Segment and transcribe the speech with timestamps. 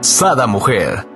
[0.00, 1.06] Sada Mujer.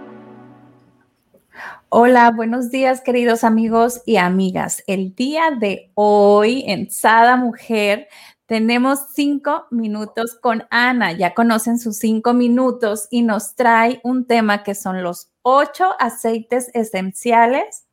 [1.89, 4.85] Hola, buenos días queridos amigos y amigas.
[4.87, 8.09] El día de hoy en Sada Mujer
[8.45, 11.13] tenemos cinco minutos con Ana.
[11.13, 16.71] Ya conocen sus cinco minutos y nos trae un tema que son los ocho aceites
[16.75, 17.87] esenciales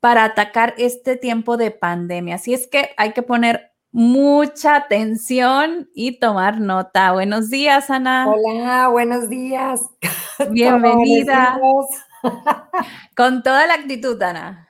[0.00, 2.36] para atacar este tiempo de pandemia.
[2.36, 7.12] Así es que hay que poner mucha atención y tomar nota.
[7.12, 8.28] Buenos días, Ana.
[8.28, 9.80] Hola, buenos días.
[10.52, 11.58] Bienvenida.
[13.16, 14.68] Con toda la actitud, Ana.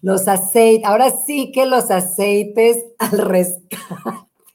[0.00, 3.76] Los aceites, ahora sí que los aceites al rescate.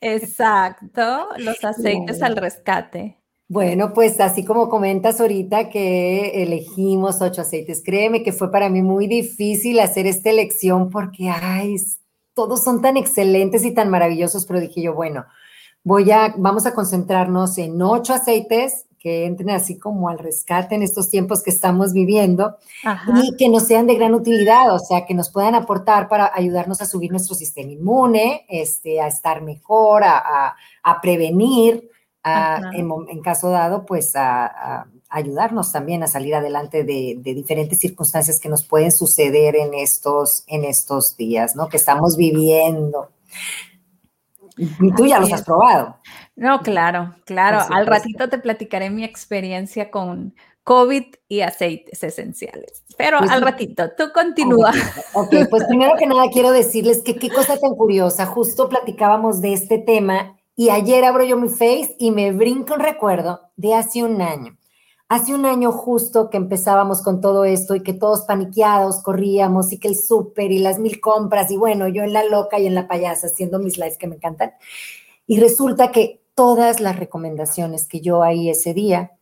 [0.02, 3.20] Exacto, los aceites al rescate.
[3.47, 8.81] Bueno, pues así como comentas ahorita que elegimos ocho aceites, créeme que fue para mí
[8.81, 11.75] muy difícil hacer esta elección porque, ay,
[12.38, 15.25] todos son tan excelentes y tan maravillosos, pero dije yo, bueno,
[15.83, 20.83] voy a, vamos a concentrarnos en ocho aceites que entren así como al rescate en
[20.83, 22.58] estos tiempos que estamos viviendo
[23.23, 26.80] y que nos sean de gran utilidad, o sea, que nos puedan aportar para ayudarnos
[26.80, 30.55] a subir nuestro sistema inmune, este, a estar mejor, a,
[31.02, 31.89] prevenir,
[32.23, 38.66] en, caso dado, pues a, ayudarnos también a salir adelante de, diferentes circunstancias que nos
[38.66, 41.69] pueden suceder en estos, en estos días, ¿no?
[41.69, 43.09] Que estamos viviendo.
[44.58, 45.97] Y tú ya los has probado.
[46.36, 47.59] No, claro, claro.
[47.69, 50.33] Al ratito te platicaré mi experiencia con
[50.64, 52.83] COVID y aceites esenciales.
[52.97, 54.71] Pero pues al ratito, tú continúa.
[55.14, 58.26] Ok, pues primero que nada quiero decirles que qué cosa tan curiosa.
[58.26, 62.82] Justo platicábamos de este tema y ayer abro yo mi face y me brinco un
[62.82, 64.58] recuerdo de hace un año.
[65.10, 69.80] Hace un año justo que empezábamos con todo esto y que todos paniqueados corríamos y
[69.80, 72.76] que el súper y las mil compras y bueno, yo en la loca y en
[72.76, 74.52] la payasa haciendo mis lives que me encantan.
[75.26, 79.14] Y resulta que todas las recomendaciones que yo ahí ese día,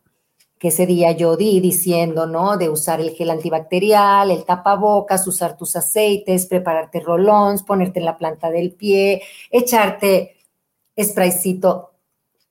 [0.57, 2.57] que ese día yo di diciendo, ¿no?
[2.57, 8.17] De usar el gel antibacterial, el tapabocas, usar tus aceites, prepararte rolons, ponerte en la
[8.17, 9.22] planta del pie,
[9.52, 10.38] echarte
[11.00, 11.94] spraycito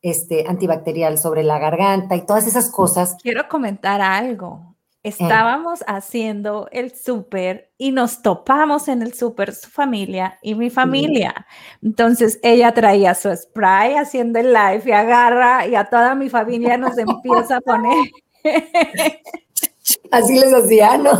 [0.05, 3.17] este, antibacterial sobre la garganta y todas esas cosas.
[3.23, 4.77] Quiero comentar algo.
[5.03, 5.09] Eh.
[5.09, 11.47] Estábamos haciendo el súper y nos topamos en el súper su familia y mi familia.
[11.83, 16.77] Entonces ella traía su spray haciendo el live y agarra y a toda mi familia
[16.77, 18.11] nos empieza a poner.
[20.11, 21.13] Así les hacía, ¿no?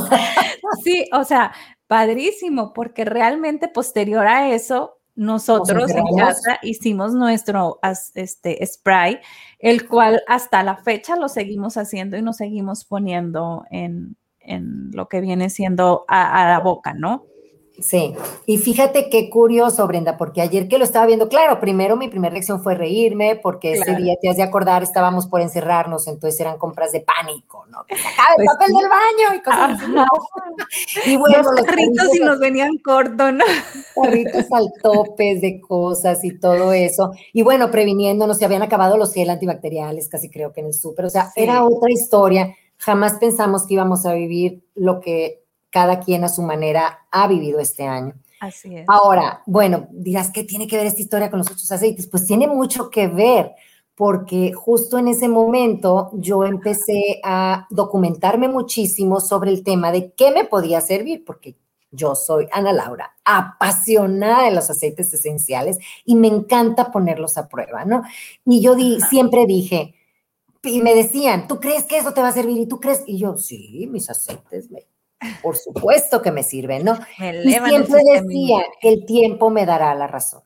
[0.85, 1.53] sí, o sea,
[1.87, 7.79] padrísimo, porque realmente posterior a eso nosotros en casa hicimos nuestro
[8.15, 9.21] este, spray,
[9.59, 14.17] el cual hasta la fecha lo seguimos haciendo y nos seguimos poniendo en,
[14.93, 17.25] lo que viene siendo a la boca, ¿no?
[17.81, 18.15] Sí,
[18.47, 22.31] y fíjate qué curioso, Brenda, porque ayer que lo estaba viendo, claro, primero mi primera
[22.31, 26.57] reacción fue reírme, porque ese día, te has de acordar, estábamos por encerrarnos, entonces eran
[26.57, 27.85] compras de pánico, ¿no?
[27.85, 29.93] Que se acabe el pues papel del baño y cosas así.
[31.11, 33.45] Y bueno, los, carritos y nos venían cortos, ¿no?
[34.03, 37.13] Carritos al topes de cosas y todo eso.
[37.33, 41.07] Y bueno, previniéndonos, se habían acabado los gel antibacteriales, casi creo que en el súper,
[41.07, 42.55] o sea, era otra historia.
[42.79, 45.44] Jamás pensamos que íbamos a vivir lo que
[45.75, 48.15] cada quien a su manera ha vivido este año.
[48.39, 48.85] Así es.
[48.89, 52.07] Ahora, bueno, dirás, ¿qué tiene que ver esta historia con los otros aceites?
[52.07, 53.51] Pues tiene mucho que ver,
[53.97, 60.31] porque justo en ese momento yo empecé a documentarme muchísimo sobre el tema de qué
[60.31, 61.57] me podía servir, porque
[61.91, 67.85] yo soy Ana Laura, apasionada de los aceites esenciales y me encanta ponerlos a prueba,
[67.85, 68.05] ¿no?
[68.45, 69.97] Y yo di, siempre dije,
[70.63, 72.59] y me decían, ¿tú crees que eso te va a servir?
[72.59, 74.87] Y tú crees, y yo, sí, mis aceites me
[75.43, 76.99] por supuesto que me sirven, ¿no?
[77.19, 80.43] y siempre decía que el tiempo me dará la razón.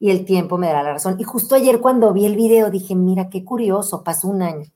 [0.00, 1.16] Y el tiempo me dará la razón.
[1.18, 4.66] Y justo ayer cuando vi el video dije, mira, qué curioso, pasó un año.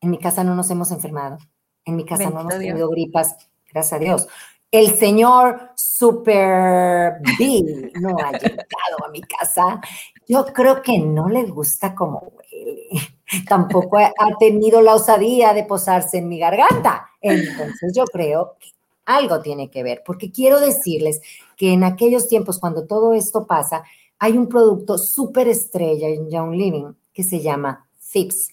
[0.00, 1.38] En mi casa no nos hemos enfermado.
[1.84, 3.36] En mi casa no hemos tenido gripas,
[3.70, 4.28] gracias a Dios.
[4.70, 9.80] El señor Super B no ha llegado a mi casa.
[10.28, 12.88] Yo creo que no le gusta como huele.
[13.48, 17.10] Tampoco ha tenido la osadía de posarse en mi garganta.
[17.20, 18.68] Entonces yo creo que
[19.06, 21.20] algo tiene que ver, porque quiero decirles
[21.56, 23.84] que en aquellos tiempos, cuando todo esto pasa,
[24.18, 28.48] hay un producto súper estrella en Young Living que se llama Fix.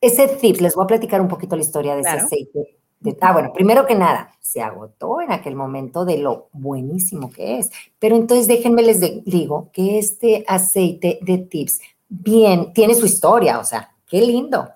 [0.00, 2.78] ese tip, les voy a platicar un poquito la historia de ese aceite.
[3.20, 7.70] Ah, bueno, primero que nada, se agotó en aquel momento de lo buenísimo que es.
[7.98, 13.64] Pero entonces déjenme les digo que este aceite de tips, bien, tiene su historia, o
[13.64, 14.68] sea, qué lindo.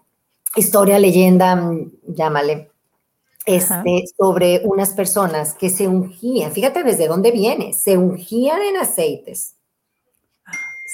[0.55, 2.71] historia, leyenda, mm, llámale,
[3.47, 9.55] este, sobre unas personas que se ungían, fíjate desde dónde viene, se ungían en aceites,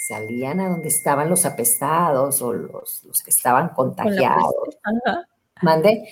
[0.08, 4.54] salían a donde estaban los apestados o los, los que estaban contagiados.
[5.64, 6.04] Mande.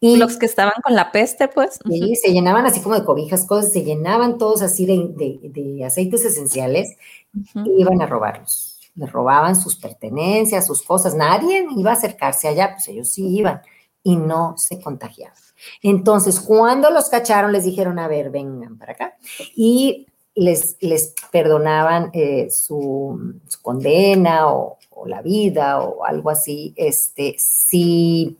[0.00, 1.80] Y los que estaban con la peste, pues.
[1.88, 6.96] Sí, se llenaban así como de cobijas, cosas, se llenaban todos así de, aceites esenciales
[7.32, 8.78] y iban a robarlos.
[8.94, 11.14] Les robaban sus pertenencias, sus cosas.
[11.14, 13.62] Nadie iba a acercarse allá, pues ellos sí iban
[14.02, 15.36] y no se contagiaban.
[15.82, 19.16] Entonces, cuando los cacharon, les dijeron, a ver, vengan para acá.
[19.54, 28.36] Y les, les perdonaban eh, su, condena o, la vida o algo así, este, si,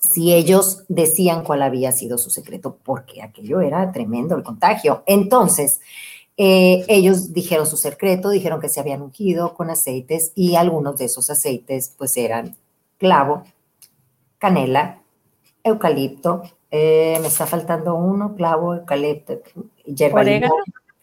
[0.00, 5.04] si ellos decían cuál había sido su secreto, porque aquello era tremendo el contagio.
[5.06, 5.80] Entonces,
[6.36, 11.04] eh, ellos dijeron su secreto, dijeron que se habían ungido con aceites y algunos de
[11.04, 12.56] esos aceites pues eran
[12.98, 13.44] clavo,
[14.42, 15.00] canela,
[15.62, 19.40] eucalipto, eh, me está faltando uno, clavo, eucalipto,
[19.84, 20.54] hierba orégano.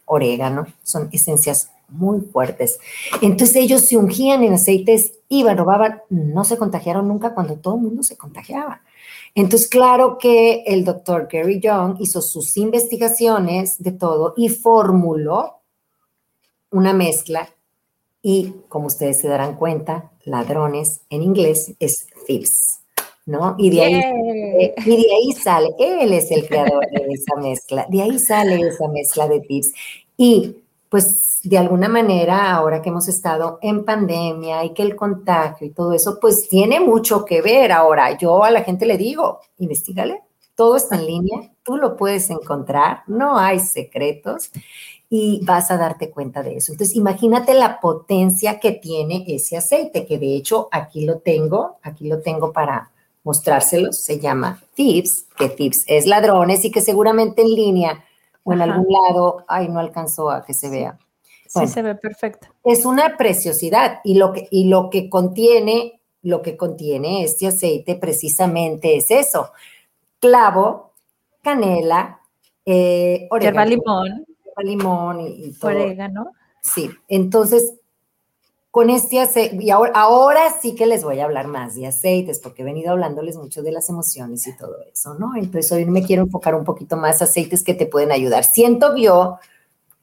[0.04, 2.78] orégano, son esencias muy fuertes.
[3.22, 7.80] Entonces ellos se ungían en aceites, iban, robaban, no se contagiaron nunca cuando todo el
[7.80, 8.82] mundo se contagiaba.
[9.34, 15.60] Entonces, claro que el doctor Gary Young hizo sus investigaciones de todo y formuló
[16.70, 17.48] una mezcla
[18.20, 22.79] y, como ustedes se darán cuenta, ladrones en inglés es thieves.
[23.30, 23.54] ¿No?
[23.58, 28.02] Y de, ahí, y de ahí sale, él es el creador de esa mezcla, de
[28.02, 29.72] ahí sale esa mezcla de tips.
[30.16, 30.56] Y
[30.88, 35.70] pues de alguna manera, ahora que hemos estado en pandemia y que el contagio y
[35.70, 37.72] todo eso, pues tiene mucho que ver.
[37.72, 40.20] Ahora, yo a la gente le digo, investigale,
[40.54, 44.50] todo está en línea, tú lo puedes encontrar, no hay secretos
[45.08, 46.72] y vas a darte cuenta de eso.
[46.72, 52.08] Entonces, imagínate la potencia que tiene ese aceite, que de hecho aquí lo tengo, aquí
[52.08, 52.90] lo tengo para,
[53.24, 58.04] mostrárselos, se llama Tips, que Tips es ladrones y que seguramente en línea
[58.44, 60.98] o en algún lado, ay, no alcanzó a que se vea.
[61.46, 62.48] sí, se ve perfecto.
[62.64, 67.96] Es una preciosidad y lo que, y lo que contiene, lo que contiene este aceite
[67.96, 69.50] precisamente es eso.
[70.18, 70.92] Clavo,
[71.42, 72.20] canela,
[72.64, 73.70] eh, orégano.
[73.70, 74.26] limón.
[74.58, 75.70] limón y, y todo.
[75.70, 76.32] Orégano.
[76.62, 77.79] Sí, entonces
[78.70, 82.38] con este aceite, y ahora, ahora sí que les voy a hablar más de aceites,
[82.38, 85.34] porque he venido hablándoles mucho de las emociones y todo eso, ¿no?
[85.36, 88.44] Entonces hoy me quiero enfocar un poquito más aceites que te pueden ayudar.
[88.44, 89.38] Siento yo,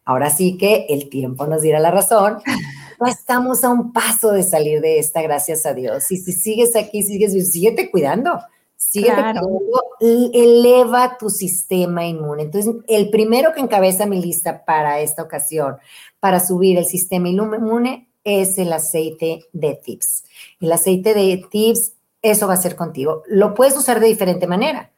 [0.04, 2.40] ahora sí que el tiempo nos dirá la razón,
[3.08, 6.12] estamos a un paso de salir de esta, gracias a Dios.
[6.12, 8.38] Y si sigues aquí, sigues, síguete cuidando.
[8.76, 12.44] Síguete cuidando y eleva tu sistema inmune.
[12.44, 15.78] Entonces, el primero que encabeza mi lista para esta ocasión,
[16.20, 20.26] para subir el sistema inmune, es el aceite de tips.
[20.60, 23.24] El aceite de tips, eso va a ser contigo.
[23.28, 24.92] Lo puedes usar de diferente manera,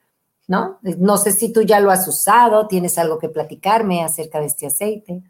[0.47, 0.79] ¿no?
[0.81, 4.65] No sé si tú ya lo has usado, tienes algo que platicarme acerca de este
[4.65, 5.21] aceite.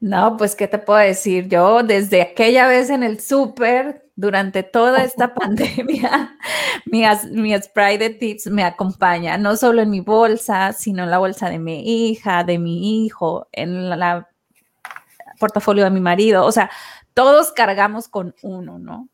[0.00, 1.48] No, pues, ¿qué te puedo decir?
[1.48, 6.36] Yo desde aquella vez en el súper, durante toda esta pandemia,
[6.84, 11.16] mi, mi, spray de tips me acompaña, no solo en mi bolsa, sino en la
[11.16, 14.28] bolsa de mi hija, de mi hijo, en la
[15.38, 16.44] portafolio de mi marido.
[16.44, 16.70] O sea,
[17.14, 19.08] todos cargamos con uno, ¿no?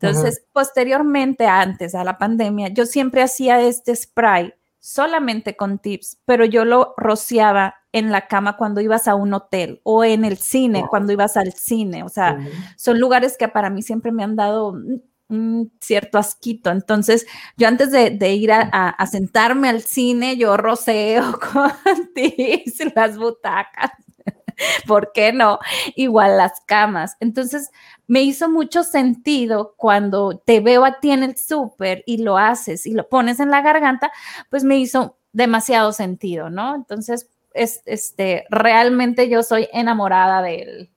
[0.00, 6.44] Entonces, posteriormente, antes a la pandemia, yo siempre hacía este spray solamente con tips, pero
[6.44, 10.84] yo lo rociaba en la cama cuando ibas a un hotel o en el cine
[10.88, 12.04] cuando ibas al cine.
[12.04, 12.38] O sea,
[12.76, 14.76] son lugares que para mí siempre me han dado
[15.28, 16.70] un cierto asquito.
[16.70, 17.26] Entonces,
[17.56, 21.72] yo antes de, ir a, a, sentarme al cine, yo roceo con
[22.14, 23.90] tips las butacas.
[24.86, 25.58] ¿por qué no?
[25.94, 27.16] Igual las camas.
[27.20, 27.70] Entonces,
[28.06, 32.86] me hizo mucho sentido cuando te veo a ti en el súper y lo haces
[32.86, 34.10] y lo pones en la garganta,
[34.50, 36.74] pues me hizo demasiado sentido, ¿no?
[36.74, 40.90] Entonces, es, este, realmente yo soy enamorada de él.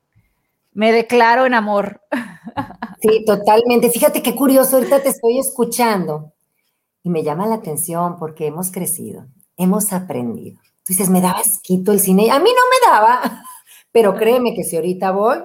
[0.73, 2.01] Me declaro en amor.
[3.03, 3.89] Sí, totalmente.
[3.89, 6.33] Fíjate qué curioso, ahorita te estoy escuchando
[7.01, 9.25] y me llama la atención porque hemos crecido,
[9.57, 10.61] hemos aprendido.
[10.83, 12.29] Tú dices, me daba esquito el cine.
[12.29, 13.43] A mí no me daba,
[13.91, 15.37] pero créeme que si ahorita voy,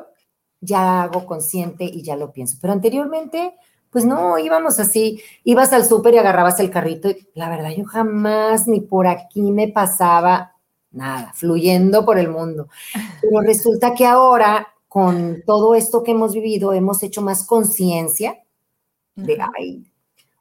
[0.60, 2.58] ya hago consciente y ya lo pienso.
[2.60, 3.54] Pero anteriormente,
[3.90, 7.84] pues no, íbamos así, ibas al súper y agarrabas el carrito y la verdad yo
[7.84, 10.52] jamás ni por aquí me pasaba
[10.90, 12.68] nada, fluyendo por el mundo.
[13.22, 18.38] Pero resulta que ahora, con todo esto que hemos vivido, hemos hecho más conciencia
[19.14, 19.84] de, ay,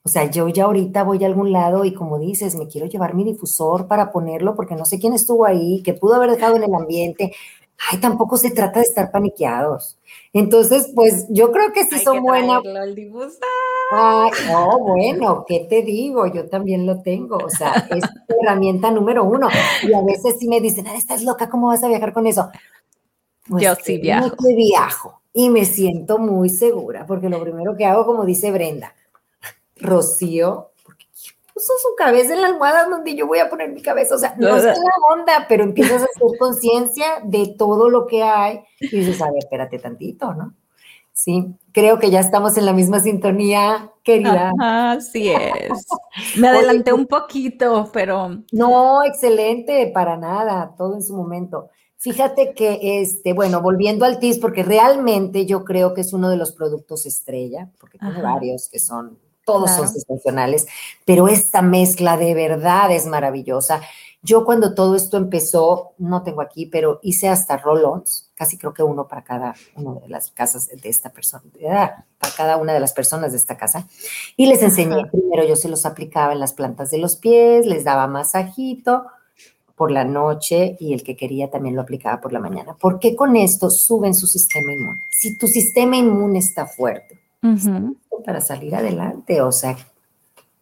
[0.03, 3.15] o sea, yo ya ahorita voy a algún lado y como dices, me quiero llevar
[3.15, 6.63] mi difusor para ponerlo porque no sé quién estuvo ahí, que pudo haber dejado en
[6.63, 7.33] el ambiente.
[7.77, 9.97] Ay, tampoco se trata de estar paniqueados.
[10.33, 12.61] Entonces, pues yo creo que sí son buenas.
[13.91, 16.25] Ay, no, bueno, ¿qué te digo?
[16.27, 17.37] Yo también lo tengo.
[17.37, 19.49] O sea, es herramienta número uno.
[19.83, 22.49] Y a veces sí me dicen, ah, estás loca, ¿cómo vas a viajar con eso?
[23.47, 24.35] Pues yo sí viajo.
[24.39, 28.95] Viajo y me siento muy segura, porque lo primero que hago, como dice Brenda,
[29.75, 30.71] Rocío,
[31.55, 34.15] puso su cabeza en la almohada donde yo voy a poner mi cabeza.
[34.15, 34.73] O sea, no es la
[35.09, 39.39] onda, pero empiezas a hacer conciencia de todo lo que hay y dices, a ver,
[39.39, 40.53] espérate tantito, ¿no?
[41.13, 44.51] Sí, creo que ya estamos en la misma sintonía, querida.
[44.59, 45.87] Así es.
[46.37, 48.43] Me adelanté un poquito, pero.
[48.51, 51.69] No, excelente, para nada, todo en su momento.
[51.95, 56.35] Fíjate que, este, bueno, volviendo al TIS, porque realmente yo creo que es uno de
[56.35, 60.67] los productos estrella, porque tiene varios que son todos son sensacionales,
[61.05, 63.81] pero esta mezcla de verdad es maravillosa.
[64.21, 68.81] Yo cuando todo esto empezó, no tengo aquí, pero hice hasta roll-ons, casi creo que
[68.81, 71.43] uno para cada una de las casas de esta persona,
[72.19, 73.87] para cada una de las personas de esta casa.
[74.35, 77.83] Y les enseñé, primero yo se los aplicaba en las plantas de los pies, les
[77.83, 79.05] daba masajito
[79.75, 82.75] por la noche y el que quería también lo aplicaba por la mañana.
[82.79, 85.01] Porque con esto suben su sistema inmune.
[85.11, 87.19] Si tu sistema inmune está fuerte,
[88.25, 89.77] para salir adelante, o sea,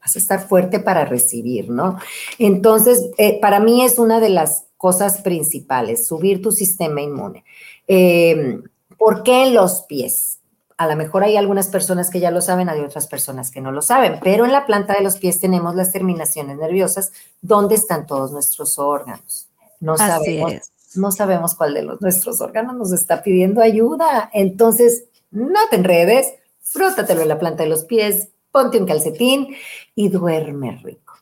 [0.01, 1.97] vas a estar fuerte para recibir, ¿no?
[2.37, 7.45] Entonces, eh, para mí es una de las cosas principales, subir tu sistema inmune.
[7.87, 8.63] Em,
[8.97, 10.39] ¿Por qué los pies?
[10.77, 13.71] A lo mejor hay algunas personas que ya lo saben, hay otras personas que no
[13.71, 17.11] lo saben, pero en la planta de los pies tenemos las terminaciones nerviosas,
[17.41, 19.47] donde están todos nuestros órganos.
[19.79, 20.53] No sabemos,
[20.95, 24.29] no sabemos cuál de los, nuestros órganos nos está pidiendo ayuda.
[24.33, 29.55] Entonces, no te enredes, frótatelo en la planta de los pies, ponte un calcetín
[29.93, 31.13] y duerme rico.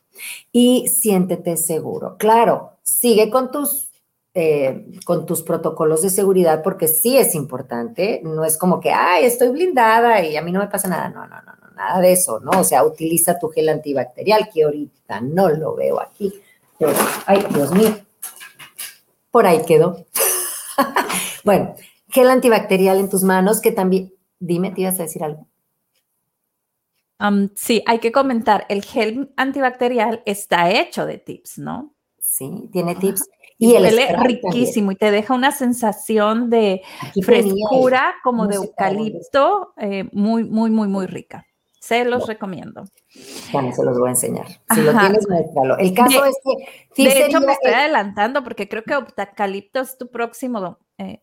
[0.50, 2.16] Y siéntete seguro.
[2.16, 3.90] Claro, sigue con tus,
[4.34, 8.20] eh, con tus protocolos de seguridad porque sí es importante.
[8.22, 11.08] No es como que, ay, estoy blindada y a mí no me pasa nada.
[11.08, 12.60] No, no, no, no nada de eso, ¿no?
[12.60, 16.32] O sea, utiliza tu gel antibacterial que ahorita no lo veo aquí.
[17.26, 17.96] ay, Dios mío.
[19.30, 20.04] Por ahí quedó.
[21.44, 21.74] bueno,
[22.08, 24.12] gel antibacterial en tus manos que también
[24.44, 25.46] Dime, ¿te ibas a decir algo?
[27.54, 31.94] sí, hay que comentar, el gel antibacterial está hecho de tips, ¿no?
[32.18, 33.28] Sí, tiene tips.
[33.58, 36.82] Y, el huele riquísimo y te deja una sensación de
[37.24, 41.46] frescura como de eucalipto, eh, muy, muy, muy, muy rica.
[41.78, 42.82] Se los recomiendo.
[43.52, 44.46] Bueno, se los voy a enseñar.
[44.74, 45.78] Si lo tienes, muéstralo.
[45.78, 46.36] El caso es
[46.96, 47.04] que.
[47.04, 50.78] de hecho, me estoy adelantando porque creo que eucalipto es tu próximo.
[50.98, 51.22] Eh.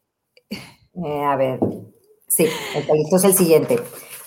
[0.50, 1.60] Eh, a ver,
[2.30, 2.86] Sí, el
[3.24, 3.80] el siguiente.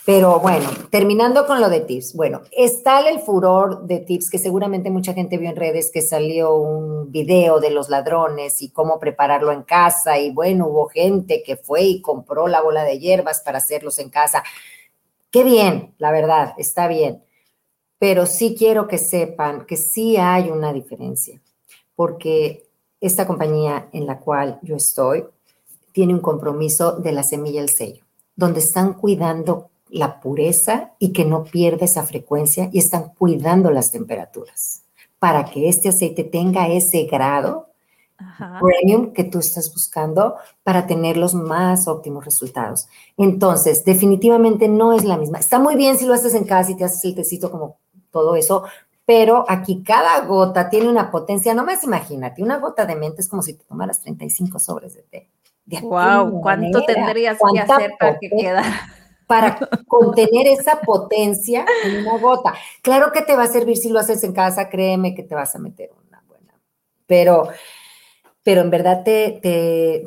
[0.05, 2.13] Pero bueno, terminando con lo de tips.
[2.13, 6.55] Bueno, está el furor de tips que seguramente mucha gente vio en redes que salió
[6.55, 10.19] un video de los ladrones y cómo prepararlo en casa.
[10.19, 14.09] Y bueno, hubo gente que fue y compró la bola de hierbas para hacerlos en
[14.09, 14.43] casa.
[15.31, 17.23] Qué bien, la verdad, está bien.
[17.97, 21.41] Pero sí quiero que sepan que sí hay una diferencia,
[21.95, 22.67] porque
[22.99, 25.23] esta compañía en la cual yo estoy
[25.93, 28.03] tiene un compromiso de la semilla el sello,
[28.35, 33.91] donde están cuidando la pureza y que no pierda esa frecuencia y están cuidando las
[33.91, 34.81] temperaturas
[35.19, 37.69] para que este aceite tenga ese grado
[38.59, 42.87] premium que tú estás buscando para tener los más óptimos resultados.
[43.17, 45.39] Entonces, definitivamente no es la misma.
[45.39, 47.77] Está muy bien si lo haces en casa y te haces el tecito como
[48.11, 48.63] todo eso,
[49.05, 53.27] pero aquí cada gota tiene una potencia, no más imagínate, una gota de mente es
[53.27, 55.29] como si te tomaras 35 sobres de té
[55.81, 58.89] wow, ¿cuánto tendrías que hacer para que quedara?
[59.27, 62.53] Para contener esa potencia en una gota.
[62.81, 65.55] Claro que te va a servir si lo haces en casa, créeme que te vas
[65.55, 66.53] a meter una buena.
[67.07, 67.47] Pero,
[68.43, 70.03] pero en verdad te, te,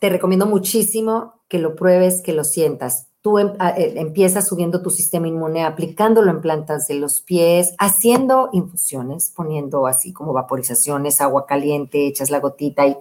[0.00, 3.08] te recomiendo muchísimo que lo pruebes, que lo sientas.
[3.22, 8.50] tú em, eh, empiezas subiendo tu sistema inmune, aplicándolo en plantas de los pies, haciendo
[8.52, 12.96] infusiones, poniendo así como vaporizaciones, agua caliente, echas la gotita y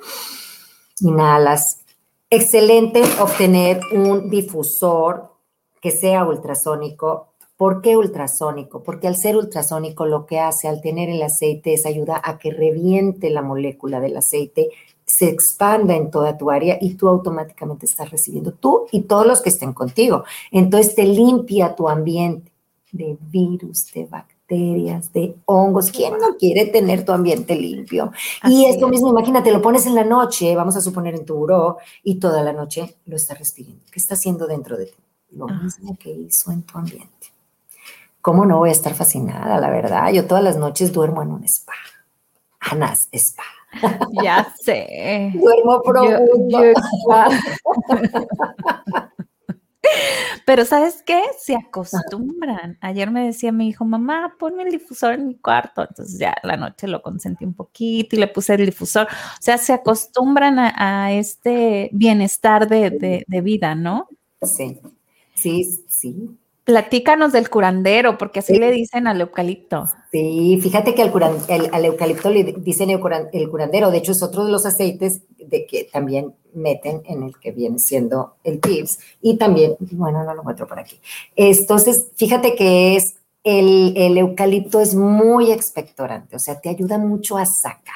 [0.99, 1.84] inhalas.
[2.31, 5.31] Excelente obtener un difusor
[5.79, 7.33] que sea ultrasónico.
[7.55, 8.81] ¿Por qué ultrasónico?
[8.81, 12.51] Porque al ser ultrasónico lo que hace al tener el aceite es ayuda a que
[12.51, 14.71] reviente la molécula del aceite
[15.05, 19.41] se expanda en toda tu área y tú automáticamente estás recibiendo, tú y todos los
[19.41, 20.23] que estén contigo.
[20.51, 22.51] Entonces te limpia tu ambiente
[22.97, 25.91] de virus, de bacterias, de hongos.
[25.91, 28.11] ¿Quién no quiere tener tu ambiente limpio?
[28.43, 31.77] y esto mismo, imagínate, lo pones en la noche, vamos a suponer en tu buró,
[32.03, 33.83] y toda la noche lo estás respirando.
[33.91, 34.97] ¿Qué está haciendo dentro de ti?
[35.31, 37.09] Lo mismo que hizo en tu ambiente.
[38.21, 40.11] ¿Cómo no voy a estar fascinada, la verdad?
[40.11, 41.73] Yo todas las noches duermo en un spa.
[42.59, 43.43] Anas Spa.
[44.23, 45.31] Ya sé.
[45.35, 46.59] Duermo profundo.
[50.45, 51.21] Pero ¿sabes qué?
[51.39, 52.77] Se acostumbran.
[52.81, 55.85] Ayer me decía mi hijo, mamá, ponme el difusor en mi cuarto.
[55.87, 59.07] Entonces ya la noche lo consentí un poquito y le puse el difusor.
[59.07, 64.07] O sea, se acostumbran a, este bienestar de, de, vida, ¿no?
[64.41, 64.79] Sí,
[65.33, 66.37] sí, sí.
[66.65, 69.85] Platícanos del curandero, porque así le dicen al eucalipto.
[70.11, 71.11] Sí, fíjate que al,
[71.71, 73.91] al eucalipto le dicen el, curandero.
[73.91, 77.77] De hecho, es otro de los aceites de que también meten en el que viene
[77.77, 78.97] siendo el tips.
[79.21, 80.99] Y también, bueno, no lo encuentro por aquí.
[81.35, 87.37] Entonces, fíjate que es el, el eucalipto es muy expectorante, o sea, te ayuda mucho
[87.37, 87.93] a sacar.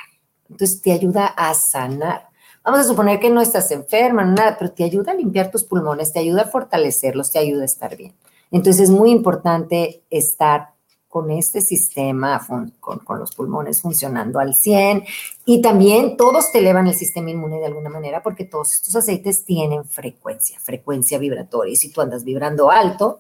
[0.48, 2.28] Entonces, te ayuda a sanar.
[2.64, 6.14] Vamos a suponer que no estás enferma, nada, pero te ayuda a limpiar tus pulmones,
[6.14, 8.14] te ayuda a fortalecerlos, te ayuda a estar bien.
[8.52, 10.70] Entonces es muy importante estar
[11.10, 12.40] con este sistema,
[12.80, 15.04] con, los pulmones funcionando al 100
[15.44, 19.44] y también todos te elevan el sistema inmune de alguna manera porque todos estos aceites
[19.44, 23.20] tienen frecuencia, frecuencia vibratoria y si tú andas vibrando alto,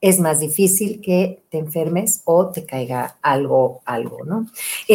[0.00, 4.46] es más difícil que te enfermes o te caiga algo, algo, ¿no?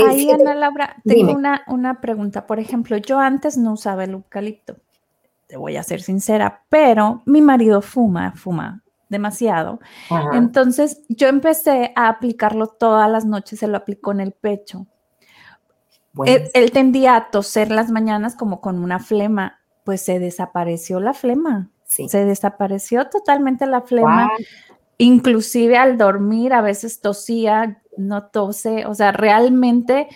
[0.07, 2.47] Ahí, Ana Laura, tengo una, una pregunta.
[2.47, 4.77] Por ejemplo, yo antes no usaba el eucalipto,
[5.45, 9.79] te voy a ser sincera, pero mi marido fuma, fuma demasiado.
[10.33, 14.87] Entonces yo empecé a aplicarlo todas las noches, se lo aplicó en el pecho.
[16.25, 21.69] Él, tendía a toser las mañanas como con una flema, pues se desapareció la flema.
[21.85, 24.29] Se desapareció totalmente la flema.
[24.97, 30.07] Inclusive al dormir a veces tosía, no tose, o sea, realmente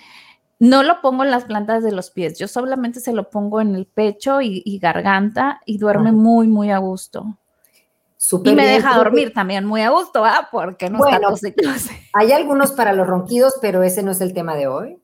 [0.59, 3.75] no lo pongo en las plantas de los pies, yo solamente se lo pongo en
[3.75, 7.37] el pecho y, garganta y duerme muy, muy a gusto
[8.31, 10.47] y me deja dormir también muy a gusto, ¿ah?
[10.51, 11.75] Porque no bueno, está
[12.13, 14.97] Hay algunos para los ronquidos, pero ese no es el tema de hoy.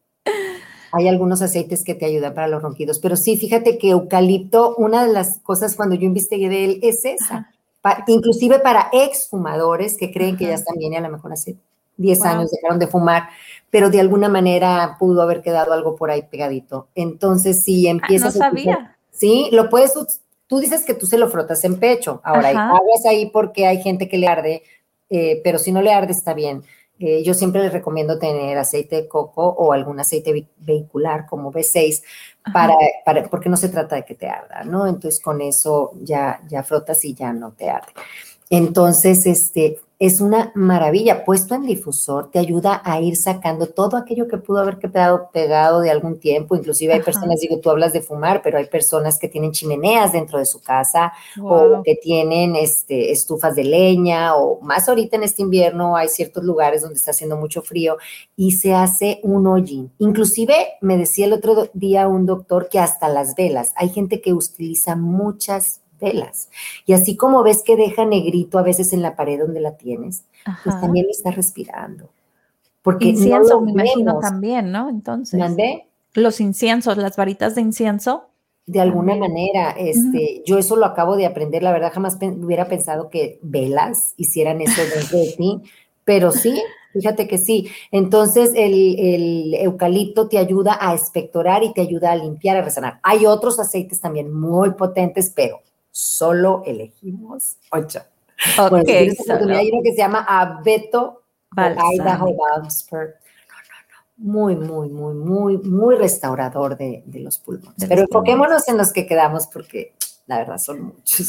[0.92, 5.06] Hay algunos aceites que te ayudan para los ronquidos, pero sí, fíjate que eucalipto, una
[5.06, 7.52] de las cosas cuando yo investigué de él es esa,
[8.08, 11.58] inclusive para exfumadores que creen que ya están bien y a lo mejor hace
[11.98, 13.30] 10 años dejaron de fumar,
[13.70, 16.88] pero de alguna manera pudo haber quedado algo por ahí pegadito.
[16.96, 18.98] Entonces, si ah, empiezas no sabía.
[19.12, 19.94] sí, lo puedes
[20.50, 22.22] Tú dices que tú se lo frotas en pecho.
[22.24, 24.64] Ahora, aguas ahí porque hay gente que le arde,
[25.08, 26.64] eh, pero si no le arde está bien.
[26.98, 32.02] Eh, yo siempre les recomiendo tener aceite de coco o algún aceite vehicular como B6
[32.52, 32.74] para,
[33.06, 34.88] para, porque no se trata de que te arda, ¿no?
[34.88, 37.94] Entonces con eso ya, ya frotas y ya no te arde.
[38.50, 41.26] Entonces, este, es una maravilla.
[41.26, 45.82] Puesto en difusor, te ayuda a ir sacando todo aquello que pudo haber quedado pegado
[45.82, 46.56] de algún tiempo.
[46.56, 50.40] Inclusive hay personas, digo, tú hablas de fumar, pero hay personas que tienen chimeneas dentro
[50.40, 55.42] de su casa o que tienen este, estufas de leña o más ahorita en este
[55.42, 57.98] invierno hay ciertos lugares donde está haciendo mucho frío
[58.38, 59.92] y se hace un hollín.
[59.98, 64.34] Inclusive me decía el otro día un doctor que hasta las velas, hay gente que
[64.34, 66.50] utiliza muchas velas.
[66.86, 70.24] Y así como ves que deja negrito a veces en la pared donde la tienes,
[70.64, 72.10] pues también lo está respirando.
[72.82, 74.90] Porque incienso, me imagino también, ¿no?
[74.90, 75.40] Entonces.
[76.14, 78.26] Los inciensos, las varitas de incienso.
[78.66, 83.10] De alguna manera, este, yo eso lo acabo de aprender, la verdad jamás hubiera pensado
[83.10, 85.62] que velas hicieran eso dentro de ti,
[86.04, 86.62] pero sí,
[86.94, 87.68] fíjate que sí.
[87.92, 93.00] Entonces el, el, eucalipto te ayuda a expectorar y te ayuda a limpiar, a resanar.
[93.02, 98.02] Hay otros aceites también muy potentes, pero solo elegimos ocho.
[98.58, 101.23] Okay, hay uno que se llama Abeto
[101.58, 102.36] Idaho
[104.17, 107.86] Muy, muy, muy, muy, muy restaurador de, los pulmones.
[107.88, 109.93] Pero enfoquémonos en los que quedamos porque
[110.28, 111.28] la verdad son muchos.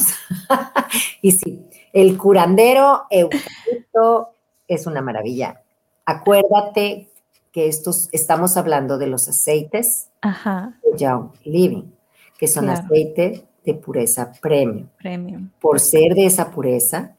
[1.23, 4.35] y sí, el curandero eucalipto
[4.69, 5.63] es una maravilla.
[6.05, 7.09] Acuérdate
[7.51, 10.79] que estos, estamos hablando de los aceites Ajá.
[10.85, 11.91] de Young Living,
[12.39, 14.89] que son aceites de pureza premium.
[14.99, 15.51] Premium.
[15.61, 17.17] Por ser de esa pureza,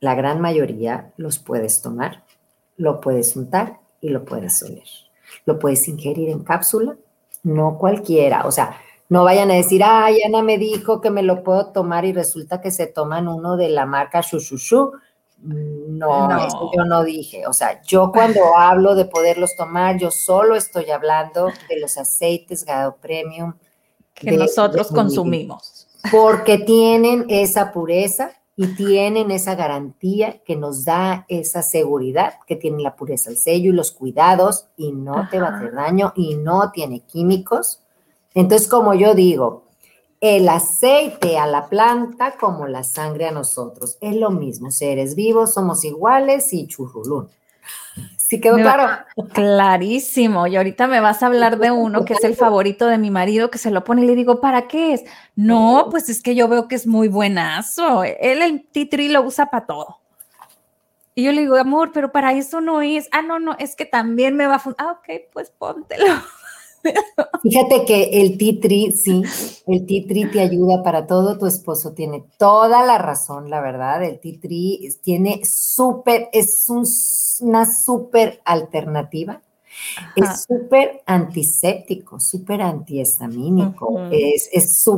[0.00, 2.24] la gran mayoría los puedes tomar,
[2.76, 4.82] lo puedes untar y lo puedes oler.
[5.46, 6.96] Lo puedes ingerir en cápsula,
[7.42, 8.46] no cualquiera.
[8.46, 8.76] O sea,
[9.08, 12.60] no vayan a decir, ay, Ana me dijo que me lo puedo tomar y resulta
[12.60, 14.92] que se toman uno de la marca Shushushu.
[15.38, 16.46] No, No.
[16.46, 17.46] eso yo no dije.
[17.46, 22.64] O sea, yo cuando hablo de poderlos tomar, yo solo estoy hablando de los aceites
[22.64, 23.54] Gado Premium
[24.14, 25.86] Que de- nosotros de- consumimos.
[26.10, 32.82] porque tienen esa pureza y tienen esa garantía que nos da esa seguridad que tiene
[32.82, 36.36] la pureza, el sello y los cuidados y no te va a hacer daño y
[36.36, 37.80] no tiene químicos.
[38.32, 39.64] Entonces, como yo digo,
[40.20, 43.98] el aceite a la planta como la sangre a nosotros.
[44.00, 47.28] Es lo mismo, seres vivos, somos iguales y churrulún.
[48.26, 49.04] ¿Sí quedó Me va- claro?
[49.34, 50.46] Clarísimo.
[50.46, 53.50] Y ahorita me vas a hablar de uno que es el favorito de mi marido
[53.50, 55.04] que se lo pone y le digo, ¿para qué es?
[55.36, 58.02] No, pues es que yo veo que es muy buenazo.
[58.02, 59.98] Él el titri lo usa para todo.
[61.14, 63.08] Y yo le digo, amor, pero para eso no es.
[63.12, 64.62] Ah, no, no, es que también me va a.
[64.78, 66.06] Ah, ok, pues póntelo.
[67.42, 69.22] Fíjate que el titri, sí,
[69.66, 71.38] el titri te ayuda para todo.
[71.38, 74.02] Tu esposo tiene toda la razón, la verdad.
[74.02, 76.86] El titri tiene súper, es un-
[77.40, 79.40] una súper alternativa.
[79.96, 80.12] Ajá.
[80.16, 84.88] Es súper antiséptico, súper antihistamínico, es, es,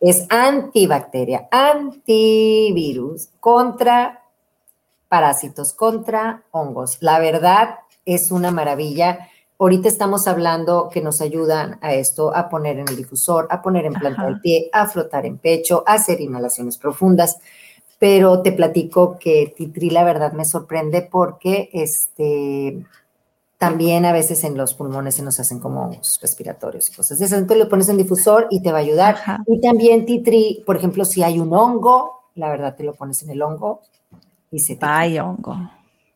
[0.00, 4.24] es antibacteria, antivirus, contra
[5.08, 6.98] parásitos, contra hongos.
[7.00, 9.28] La verdad es una maravilla.
[9.58, 13.86] Ahorita estamos hablando que nos ayudan a esto, a poner en el difusor, a poner
[13.86, 14.30] en planta Ajá.
[14.30, 17.38] del pie, a flotar en pecho, a hacer inhalaciones profundas.
[17.98, 22.84] Pero te platico que Titri, la verdad, me sorprende porque este,
[23.58, 27.38] también a veces en los pulmones se nos hacen como respiratorios y cosas de esas.
[27.38, 29.14] Entonces lo pones en difusor y te va a ayudar.
[29.14, 29.44] Ajá.
[29.46, 33.30] Y también Titri, por ejemplo, si hay un hongo, la verdad te lo pones en
[33.30, 33.80] el hongo
[34.50, 35.56] y se te Ay, hongo.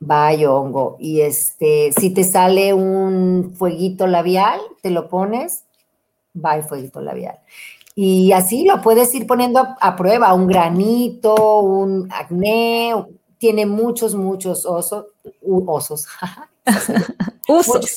[0.01, 0.97] Vaya hongo.
[0.99, 5.65] Y este, si te sale un fueguito labial, te lo pones,
[6.35, 7.39] va el fueguito labial.
[8.01, 12.95] Y así lo puedes ir poniendo a, a prueba, un granito, un acné,
[13.39, 15.07] tiene muchos, muchos osos,
[15.67, 16.07] osos.
[17.49, 17.91] Usos.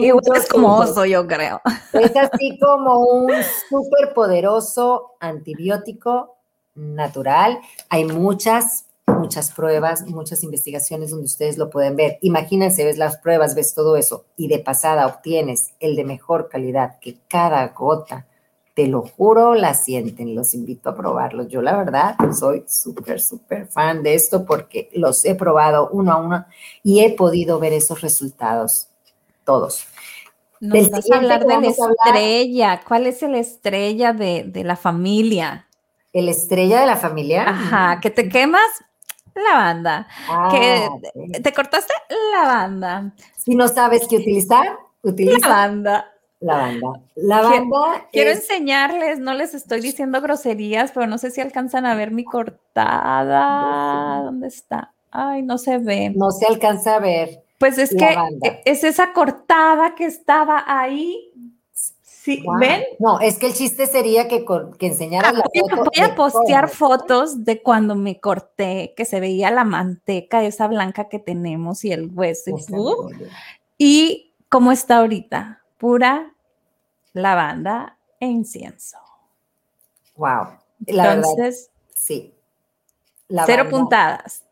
[0.00, 1.60] Igual es como oso, yo creo.
[1.92, 3.30] Es así como un
[3.68, 6.38] súper poderoso antibiótico
[6.76, 7.60] natural.
[7.90, 12.18] Hay muchas, muchas pruebas, muchas investigaciones donde ustedes lo pueden ver.
[12.20, 16.98] Imagínense, ves las pruebas, ves todo eso y de pasada obtienes el de mejor calidad
[17.00, 18.26] que cada gota.
[18.74, 20.36] Te lo juro, la sienten.
[20.36, 21.42] Los invito a probarlo.
[21.48, 26.16] Yo la verdad soy súper, súper fan de esto porque los he probado uno a
[26.18, 26.46] uno
[26.84, 28.86] y he podido ver esos resultados.
[29.44, 29.84] Todos.
[30.60, 32.80] Nos Del vas a hablar de la hablar- estrella.
[32.86, 35.66] ¿Cuál es la estrella de, de la familia?
[36.12, 37.48] El estrella de la familia.
[37.48, 38.62] Ajá, que te quemas,
[39.38, 40.06] lavanda.
[40.28, 41.42] Ah, que ok.
[41.42, 41.92] te cortaste,
[42.32, 43.12] lavanda.
[43.36, 46.12] Si no sabes qué utilizar, utiliza Lavanda.
[46.40, 46.88] lavanda.
[47.16, 51.94] Lavanda Quiero es- enseñarles, no les estoy diciendo groserías, pero no sé si alcanzan a
[51.94, 54.22] ver mi cortada.
[54.24, 54.92] ¿Dónde está?
[55.10, 56.12] Ay, no se ve.
[56.14, 57.42] no se alcanza a ver.
[57.58, 58.16] Pues es que
[58.66, 61.32] es esa cortada que estaba ahí.
[62.28, 62.58] Sí, Wow.
[62.58, 62.82] ¿ven?
[62.98, 65.90] No, es que el chiste sería que, con- que enseñaras la Voy a, foto.
[65.94, 66.74] voy a postear cómo.
[66.98, 71.92] fotos de cuando me corté, que se veía la manteca esa blanca que tenemos y
[71.92, 72.50] el hueso.
[72.50, 73.30] y bien.
[73.78, 76.34] Y cómo está ahorita, pura
[77.14, 78.98] lavanda e incienso.
[80.16, 80.48] Wow.
[80.86, 82.34] La verdad, Entonces, sí.
[83.46, 84.44] cero puntadas.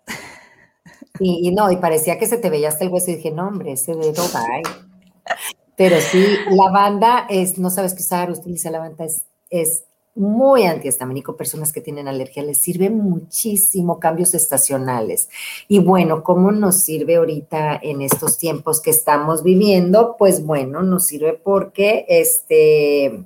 [1.20, 3.48] Y, y no, y parecía que se te veía hasta el hueso y dije, no,
[3.48, 4.44] hombre, ese dedo va.
[5.76, 9.84] Pero sí, lavanda es, no sabes qué usar, utiliza lavanda, es, es
[10.16, 11.36] muy antihistamínico.
[11.36, 15.28] Personas que tienen alergia les sirve muchísimo cambios estacionales.
[15.68, 20.16] Y bueno, ¿cómo nos sirve ahorita en estos tiempos que estamos viviendo?
[20.18, 23.24] Pues bueno, nos sirve porque este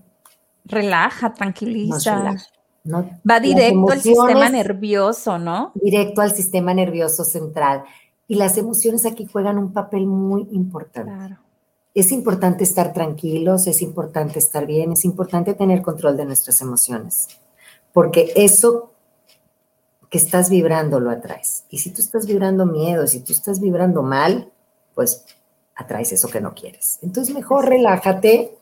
[0.64, 2.18] Relaja, tranquiliza.
[2.18, 2.46] relaja,
[2.84, 3.08] ¿no?
[3.28, 5.72] Va directo al sistema nervioso, ¿no?
[5.74, 7.84] directo al sistema nervioso central.
[8.28, 11.10] Y las emociones aquí juegan un papel muy importante.
[11.12, 11.38] Claro.
[11.94, 17.28] Es importante estar tranquilos, es importante estar bien, es importante tener control de nuestras emociones,
[17.92, 18.92] porque eso
[20.08, 21.64] que estás vibrando lo atraes.
[21.70, 24.50] Y si tú estás vibrando miedo, si tú estás vibrando mal,
[24.94, 25.24] pues
[25.76, 26.98] atraes eso que no quieres.
[27.02, 28.56] Entonces mejor relájate,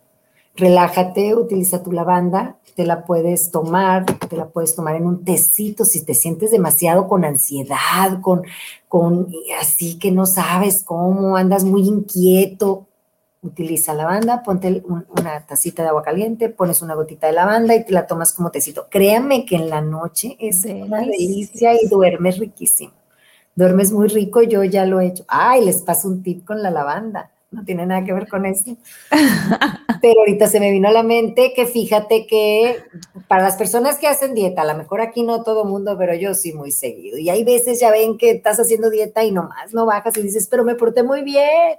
[0.55, 5.85] relájate, utiliza tu lavanda, te la puedes tomar, te la puedes tomar en un tecito
[5.85, 8.43] si te sientes demasiado con ansiedad, con,
[8.87, 9.29] con
[9.61, 12.88] así que no sabes cómo, andas muy inquieto,
[13.43, 17.93] utiliza lavanda, ponte una tacita de agua caliente, pones una gotita de lavanda y te
[17.93, 18.89] la tomas como tecito.
[18.91, 22.93] Créanme que en la noche es una delicia y duermes riquísimo.
[23.55, 25.25] Duermes muy rico, yo ya lo he hecho.
[25.29, 27.31] Ay, les paso un tip con la lavanda.
[27.51, 28.77] No tiene nada que ver con eso.
[30.03, 32.85] Pero ahorita se me vino a la mente que fíjate que
[33.27, 36.35] para las personas que hacen dieta, a lo mejor aquí no todo mundo, pero yo
[36.35, 37.19] sí muy seguido.
[37.19, 40.47] Y hay veces ya ven que estás haciendo dieta y nomás no bajas y dices,
[40.49, 41.79] pero me porté muy bien.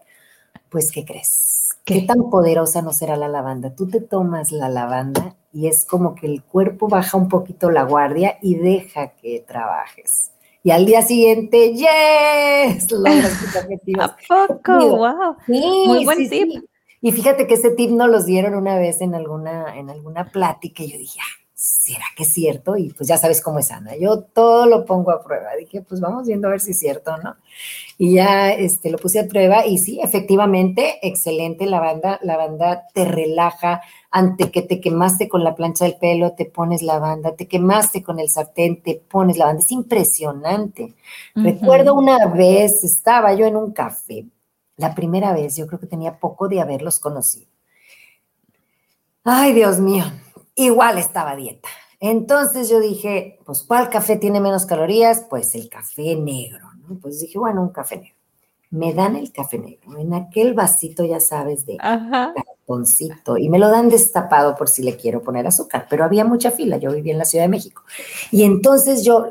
[0.69, 1.48] Pues, ¿qué crees?
[1.89, 3.73] ¿Qué, tan poderosa no será la lavanda?
[3.75, 7.82] Tú te tomas la lavanda y es como que el cuerpo baja un poquito la
[7.82, 10.32] guardia y deja que trabajes.
[10.62, 12.91] Y al día siguiente, ¡yes!
[12.91, 14.06] Logras tus objetivos.
[14.06, 14.97] ¿A poco?
[14.97, 15.36] ¡Wow!
[15.47, 16.63] Muy buen tip.
[17.02, 20.84] Y fíjate que ese tip nos los dieron una vez en alguna, en alguna plática
[20.84, 22.77] y yo dije, ah, ¿será que es cierto?
[22.77, 25.49] Y pues ya sabes cómo es Ana, yo todo lo pongo a prueba.
[25.59, 27.35] Dije, pues vamos viendo a ver si es cierto no.
[27.97, 32.17] Y ya este, lo puse a prueba y sí, efectivamente, excelente la banda.
[32.23, 33.81] La banda te relaja.
[34.09, 37.35] Ante que te quemaste con la plancha del pelo, te pones la banda.
[37.35, 39.61] Te quemaste con el sartén, te pones la banda.
[39.61, 40.95] Es impresionante.
[41.35, 44.25] Recuerdo una vez, estaba yo en un café.
[44.77, 47.47] La primera vez, yo creo que tenía poco de haberlos conocido.
[49.25, 50.05] Ay, Dios mío,
[50.63, 51.69] igual estaba dieta.
[51.99, 55.25] Entonces yo dije, pues, ¿cuál café tiene menos calorías?
[55.29, 56.97] Pues el café negro, ¿no?
[56.99, 58.15] Pues dije, bueno, un café negro.
[58.71, 63.69] Me dan el café negro en aquel vasito, ya sabes, de cartoncito, y me lo
[63.69, 67.17] dan destapado por si le quiero poner azúcar, pero había mucha fila, yo vivía en
[67.17, 67.83] la Ciudad de México.
[68.31, 69.25] Y entonces yo,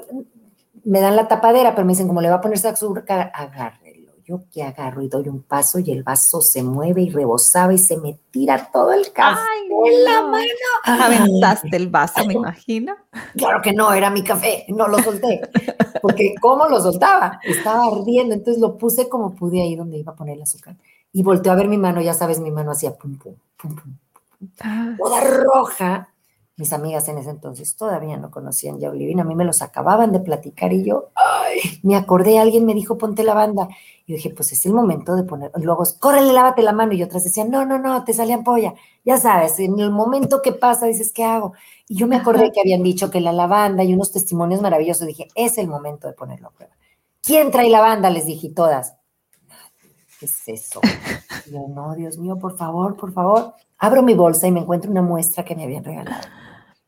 [0.84, 3.87] me dan la tapadera, pero me dicen, como le va a ponerse azúcar, agarre
[4.28, 7.78] yo que agarro y doy un paso y el vaso se mueve y rebosaba y
[7.78, 9.40] se me tira todo el café
[9.86, 10.44] en la mano.
[10.84, 12.94] Aventaste el vaso, me imagino.
[13.36, 15.40] Claro que no, era mi café, no lo solté.
[16.02, 17.40] Porque ¿cómo lo soltaba?
[17.42, 20.76] Estaba ardiendo, entonces lo puse como pude ahí donde iba a poner el azúcar.
[21.10, 23.96] Y volteó a ver mi mano, ya sabes, mi mano hacía pum, pum, pum, pum.
[24.60, 24.94] Ah.
[24.98, 26.08] Toda roja
[26.58, 30.10] mis amigas en ese entonces todavía no conocían ya Olivina, a mí me los acababan
[30.10, 33.68] de platicar y yo, ay, me acordé, alguien me dijo, ponte la banda.
[34.06, 36.94] Y dije, pues es el momento de poner, y luego, córrele, lávate la mano.
[36.94, 38.74] Y otras decían, no, no, no, te sale ampolla.
[39.04, 41.52] Ya sabes, en el momento que pasa, dices, ¿qué hago?
[41.86, 45.06] Y yo me acordé que habían dicho que la lavanda y unos testimonios maravillosos.
[45.06, 46.74] Dije, es el momento de ponerlo a prueba.
[47.22, 48.10] ¿Quién trae lavanda?
[48.10, 48.94] Les dije todas.
[50.18, 50.80] ¿Qué es eso?
[51.46, 53.52] Y yo, no, Dios mío, por favor, por favor.
[53.78, 56.26] Abro mi bolsa y me encuentro una muestra que me habían regalado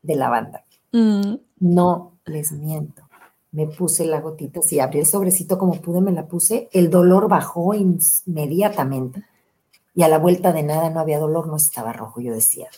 [0.01, 0.65] de lavanda.
[0.91, 1.35] Mm.
[1.59, 3.03] No les miento.
[3.51, 6.69] Me puse la gotita, si abrí el sobrecito como pude, me la puse.
[6.71, 9.25] El dolor bajó inmediatamente
[9.93, 12.21] y a la vuelta de nada no había dolor, no estaba rojo.
[12.21, 12.69] Yo decía,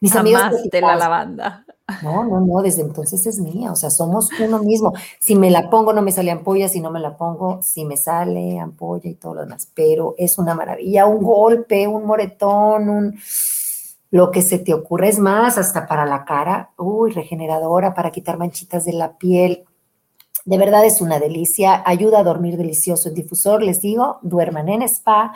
[0.00, 1.64] mis amigos de la lavanda.
[2.02, 4.92] No, no, no, desde entonces es mía, o sea, somos uno mismo.
[5.18, 7.96] Si me la pongo, no me sale ampolla, si no me la pongo, si me
[7.96, 13.18] sale ampolla y todo lo demás, pero es una maravilla, un golpe, un moretón, un
[14.10, 18.38] lo que se te ocurre es más, hasta para la cara, uy, regeneradora, para quitar
[18.38, 19.64] manchitas de la piel.
[20.44, 23.10] De verdad es una delicia, ayuda a dormir delicioso.
[23.10, 25.34] El difusor, les digo, duerman en spa,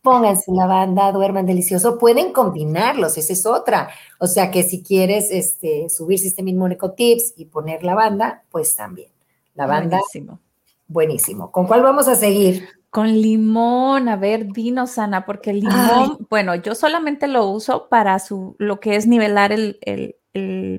[0.00, 1.98] pónganse la banda, duerman delicioso.
[1.98, 3.90] Pueden combinarlos, esa es otra.
[4.18, 8.74] O sea que si quieres este, subir Sistema Inmunológico Tips y poner la banda, pues
[8.74, 9.10] también.
[9.54, 10.40] La banda, buenísimo.
[10.88, 11.50] buenísimo.
[11.52, 12.68] ¿Con cuál vamos a seguir?
[12.94, 18.20] Con limón, a ver, dinos, Ana, porque el limón, bueno, yo solamente lo uso para
[18.20, 19.80] su, lo que es nivelar el,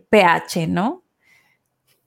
[0.09, 1.03] pH, ¿no?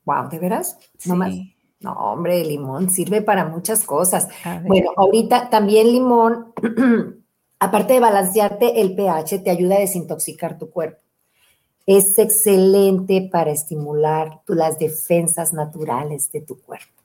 [0.07, 0.79] Wow, ¿de veras?
[1.05, 1.35] No más.
[1.81, 4.29] No, hombre, el limón sirve para muchas cosas.
[4.65, 6.55] Bueno, ahorita también limón,
[7.61, 11.03] aparte de balancearte el pH, te ayuda a desintoxicar tu cuerpo.
[11.85, 16.98] Es excelente para estimular las defensas naturales de tu cuerpo.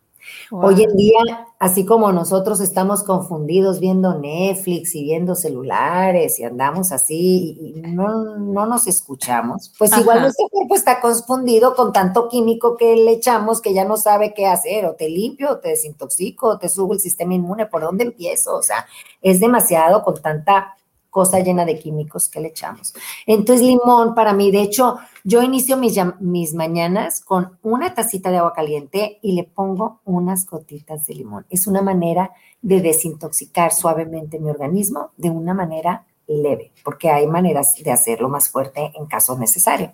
[0.52, 6.92] Hoy en día, así como nosotros estamos confundidos viendo Netflix y viendo celulares y andamos
[6.92, 12.96] así y no, nos escuchamos, pues igual nuestro cuerpo está confundido con tanto químico que
[12.96, 16.58] le echamos que ya no sabe qué hacer, o te limpio, o te desintoxico, o
[16.58, 18.56] te subo el sistema inmune, ¿por dónde empiezo?
[18.56, 18.86] O sea,
[19.22, 20.76] es demasiado con tanta
[21.14, 22.92] cosa llena de químicos que le echamos.
[23.28, 28.38] Entonces, limón para mí, de hecho, yo inicio mis, mis mañanas con una tacita de
[28.38, 31.46] agua caliente y le pongo unas gotitas de limón.
[31.52, 32.32] Es una manera
[32.64, 38.50] de desintoxicar suavemente mi organismo de una manera leve, porque hay maneras de hacerlo más
[38.50, 39.94] fuerte en caso necesario.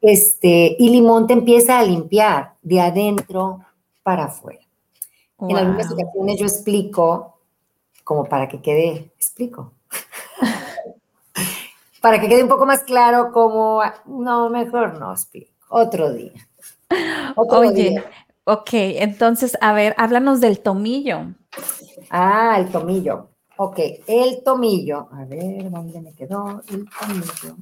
[0.00, 3.60] Este, y limón te empieza a limpiar de adentro
[4.02, 4.62] para afuera.
[5.38, 7.38] En algunas ocasiones yo explico,
[8.02, 9.74] como para que quede, explico,
[12.02, 16.32] para que quede un poco más claro cómo, no, mejor no explico, otro día.
[17.36, 18.04] Oye,
[18.44, 21.28] ok, entonces, a ver, háblanos del tomillo.
[22.10, 23.28] Ah, el tomillo.
[23.56, 25.08] Ok, el tomillo.
[25.12, 27.56] A ver, ¿dónde me quedó el tomillo?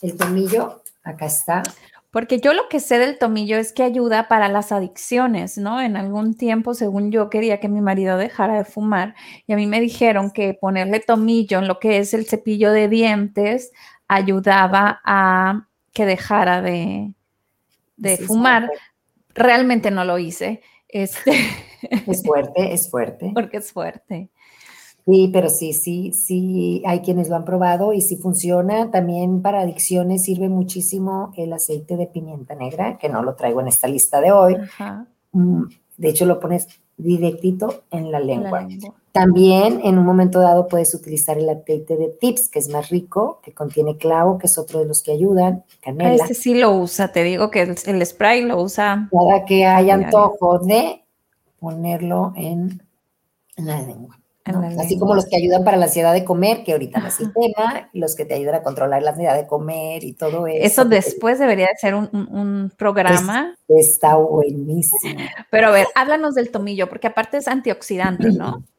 [0.00, 1.62] El tomillo, acá está.
[2.10, 5.80] Porque yo lo que sé del tomillo es que ayuda para las adicciones, ¿no?
[5.80, 9.14] En algún tiempo, según yo, quería que mi marido dejara de fumar
[9.46, 12.88] y a mí me dijeron que ponerle tomillo en lo que es el cepillo de
[12.88, 13.72] dientes
[14.08, 17.12] ayudaba a que dejara de,
[17.96, 18.70] de fumar.
[19.34, 20.62] Realmente no lo hice.
[20.88, 21.32] Este...
[22.06, 23.30] Es fuerte, es fuerte.
[23.34, 24.30] Porque es fuerte.
[25.06, 28.90] Sí, pero sí, sí, sí, hay quienes lo han probado y sí funciona.
[28.90, 33.68] También para adicciones sirve muchísimo el aceite de pimienta negra, que no lo traigo en
[33.68, 34.56] esta lista de hoy.
[35.30, 35.62] Mm,
[35.96, 36.66] de hecho, lo pones
[36.96, 38.66] directito en la lengua.
[39.12, 43.40] También en un momento dado puedes utilizar el aceite de tips, que es más rico,
[43.44, 46.16] que contiene clavo, que es otro de los que ayudan, canela.
[46.16, 49.08] Este sí lo usa, te digo que el, spray lo usa.
[49.12, 51.04] Para que haya antojo de
[51.60, 52.82] ponerlo en
[53.56, 54.18] la lengua.
[54.78, 57.32] Así como los que ayudan para la ansiedad de comer, que ahorita no es el
[57.32, 60.64] tema, los que te ayudan a controlar la ansiedad de comer y todo eso.
[60.64, 63.56] Eso después debería de ser un, programa.
[63.68, 65.20] está buenísimo.
[65.50, 68.62] Pero a ver, háblanos del tomillo, porque aparte es antioxidante, ¿no?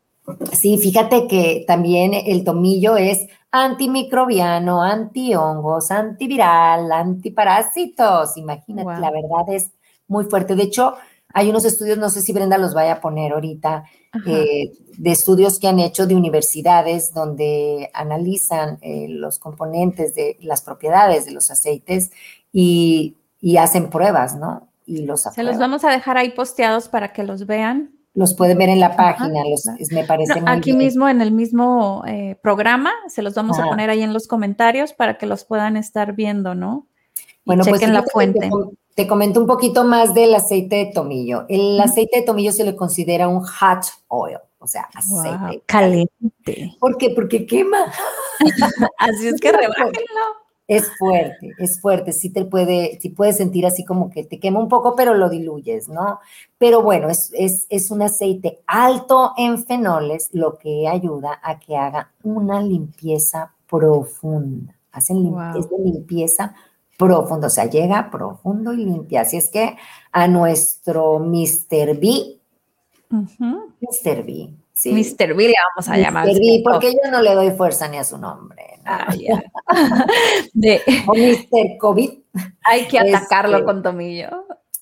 [0.51, 8.35] Sí, fíjate que también el tomillo es antimicrobiano, antihongos, antiviral, antiparásitos.
[8.35, 9.71] Imagínate, la verdad es
[10.05, 10.55] muy fuerte.
[10.55, 10.95] De hecho,
[11.33, 13.83] hay unos estudios, no sé si Brenda los vaya a poner ahorita,
[14.25, 20.61] eh, de estudios que han hecho de universidades donde analizan eh, los componentes de las
[20.61, 22.11] propiedades de los aceites
[22.51, 23.15] y,
[23.59, 24.67] hacen pruebas, ¿no?
[24.85, 27.91] Y los Se los vamos a dejar ahí posteados para que los vean.
[28.13, 32.35] Los pueden ver en la página, los, me parece Aquí mismo en el mismo eh,
[32.41, 36.13] programa, se los vamos a poner ahí en los comentarios para que los puedan estar
[36.13, 36.87] viendo, ¿no?
[37.45, 38.49] bueno, pues la fuente.
[38.97, 41.45] Te comento un poquito más del aceite de tomillo.
[41.49, 45.61] El aceite de tomillo se le considera un hot oil, o sea, aceite.
[45.67, 46.75] caliente.
[46.79, 47.11] ¿Por qué?
[47.11, 47.77] Porque quema.
[48.97, 50.01] así es que rebájenlo.
[50.67, 52.11] Es fuerte, es fuerte.
[52.11, 55.29] Sí te puede, sí puedes sentir así como que te quema un poco, pero lo
[55.29, 56.19] diluyes, ¿no?
[56.57, 62.13] Pero bueno, es, es, un aceite alto en fenoles, lo que ayuda a que haga
[62.23, 64.75] una limpieza profunda.
[64.91, 65.31] Hacen
[65.85, 66.55] limpieza
[66.97, 69.21] profundo, o sea, llega profundo y limpia.
[69.21, 69.77] Así es que
[70.11, 71.97] a nuestro Mr.
[71.99, 72.39] B,
[73.09, 74.25] Mr.
[74.25, 74.91] B, sí.
[74.91, 75.33] Mr.
[75.35, 76.27] B le vamos a llamar.
[76.27, 76.39] Mr.
[76.39, 78.63] B, porque yo no le doy fuerza ni a su nombre.
[78.83, 79.13] Ah,
[80.53, 81.77] de, o Mr.
[81.79, 82.09] COVID.
[82.63, 84.29] Hay que atacarlo este, con tomillo.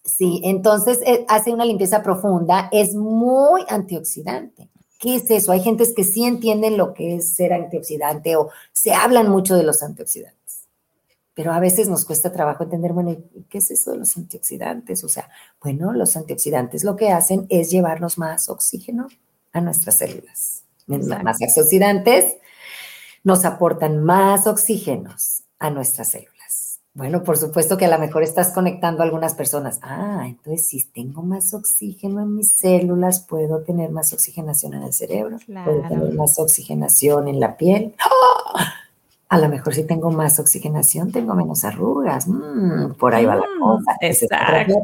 [0.03, 4.69] Sí, entonces eh, hace una limpieza profunda, es muy antioxidante.
[4.99, 5.51] ¿Qué es eso?
[5.51, 9.63] Hay gentes que sí entienden lo que es ser antioxidante o se hablan mucho de
[9.63, 10.44] los antioxidantes
[11.35, 13.15] pero a veces nos cuesta trabajo entender, bueno,
[13.49, 15.03] ¿qué es eso de los antioxidantes?
[15.03, 15.29] O sea,
[15.61, 19.07] bueno, los antioxidantes lo que hacen es llevarnos más oxígeno
[19.51, 20.63] a nuestras células.
[20.87, 22.37] Más antioxidantes
[23.23, 26.79] nos aportan más oxígenos a nuestras células.
[26.93, 29.79] Bueno, por supuesto que a lo mejor estás conectando a algunas personas.
[29.81, 34.93] Ah, entonces si tengo más oxígeno en mis células, puedo tener más oxigenación en el
[34.93, 37.93] cerebro, puedo tener más oxigenación en la piel.
[37.99, 38.84] ¡Ah!
[39.27, 42.27] A lo mejor si tengo más oxigenación, tengo menos arrugas.
[42.27, 43.97] Mm, por ahí va la mm, cosa.
[44.01, 44.83] Exacto.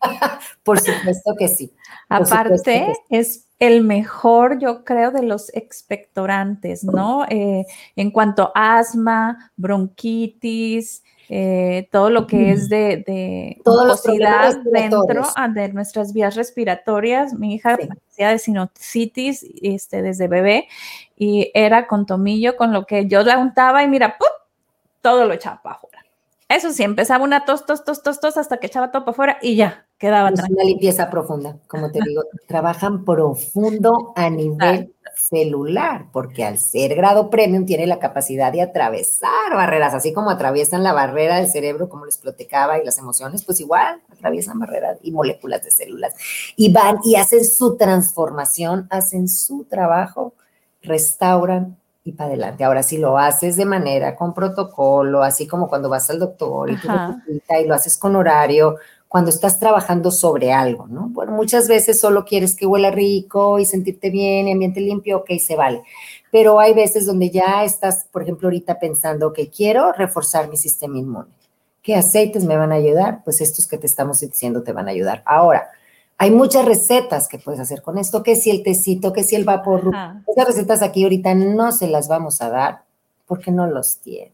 [0.62, 1.72] por supuesto que sí.
[2.08, 7.24] Aparte, es el mejor, yo creo, de los expectorantes, ¿no?
[7.28, 7.64] Eh,
[7.96, 13.60] en cuanto a asma, bronquitis, eh, todo lo que es de, de
[14.72, 17.34] dentro ah, de nuestras vías respiratorias.
[17.34, 20.68] Mi hija decía de sinusitis este, desde bebé
[21.16, 24.28] y era con tomillo, con lo que yo la untaba y mira, ¡pum!
[25.00, 26.04] todo lo echaba para afuera.
[26.48, 29.38] Eso sí, empezaba una tos, tos, tos, tos, tos, hasta que echaba todo para afuera
[29.42, 36.06] y ya, quedaba Es una limpieza profunda, como te digo, trabajan profundo a nivel celular,
[36.12, 40.92] porque al ser grado premium tiene la capacidad de atravesar barreras, así como atraviesan la
[40.92, 45.64] barrera del cerebro, como les platicaba, y las emociones, pues igual atraviesan barreras y moléculas
[45.64, 46.14] de células.
[46.56, 50.34] Y van y hacen su transformación, hacen su trabajo,
[50.82, 52.62] restauran y para adelante.
[52.62, 56.74] Ahora, si lo haces de manera con protocolo, así como cuando vas al doctor y,
[57.26, 58.76] y lo haces con horario,
[59.08, 61.08] cuando estás trabajando sobre algo, ¿no?
[61.08, 65.56] Bueno, muchas veces solo quieres que huela rico y sentirte bien, ambiente limpio, ok, se
[65.56, 65.82] vale.
[66.30, 70.98] Pero hay veces donde ya estás, por ejemplo, ahorita pensando que quiero reforzar mi sistema
[70.98, 71.30] inmune.
[71.82, 73.22] ¿Qué aceites me van a ayudar?
[73.24, 75.22] Pues estos que te estamos diciendo te van a ayudar.
[75.24, 75.68] Ahora,
[76.18, 79.44] hay muchas recetas que puedes hacer con esto, que si el tecito, que si el
[79.44, 79.92] vapor.
[80.26, 82.82] Esas recetas aquí ahorita no se las vamos a dar
[83.26, 84.32] porque no los tiene.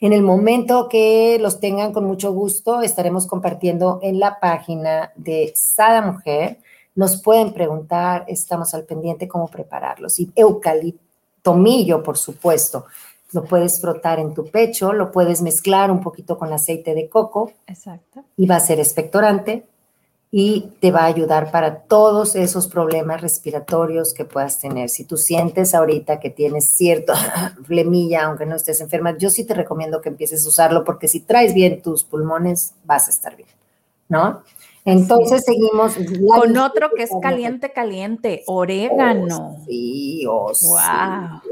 [0.00, 5.52] En el momento que los tengan con mucho gusto, estaremos compartiendo en la página de
[5.56, 6.58] Sada Mujer
[6.94, 10.20] nos pueden preguntar, estamos al pendiente cómo prepararlos.
[10.20, 12.86] Y eucaliptomillo, por supuesto.
[13.32, 17.52] Lo puedes frotar en tu pecho, lo puedes mezclar un poquito con aceite de coco.
[17.66, 18.24] Exacto.
[18.36, 19.64] Y va a ser expectorante
[20.34, 24.88] y te va a ayudar para todos esos problemas respiratorios que puedas tener.
[24.88, 27.12] Si tú sientes ahorita que tienes cierto
[27.64, 31.20] flemilla, aunque no estés enferma, yo sí te recomiendo que empieces a usarlo porque si
[31.20, 33.50] traes bien tus pulmones, vas a estar bien,
[34.08, 34.42] ¿no?
[34.86, 35.96] Entonces seguimos.
[36.26, 39.54] Con otro que es caliente, caliente, orégano.
[39.54, 40.66] Oh, sí, oh, sí,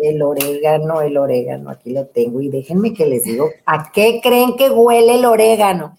[0.03, 2.41] el orégano, el orégano, aquí lo tengo.
[2.41, 5.97] Y déjenme que les digo, ¿a qué creen que huele el orégano?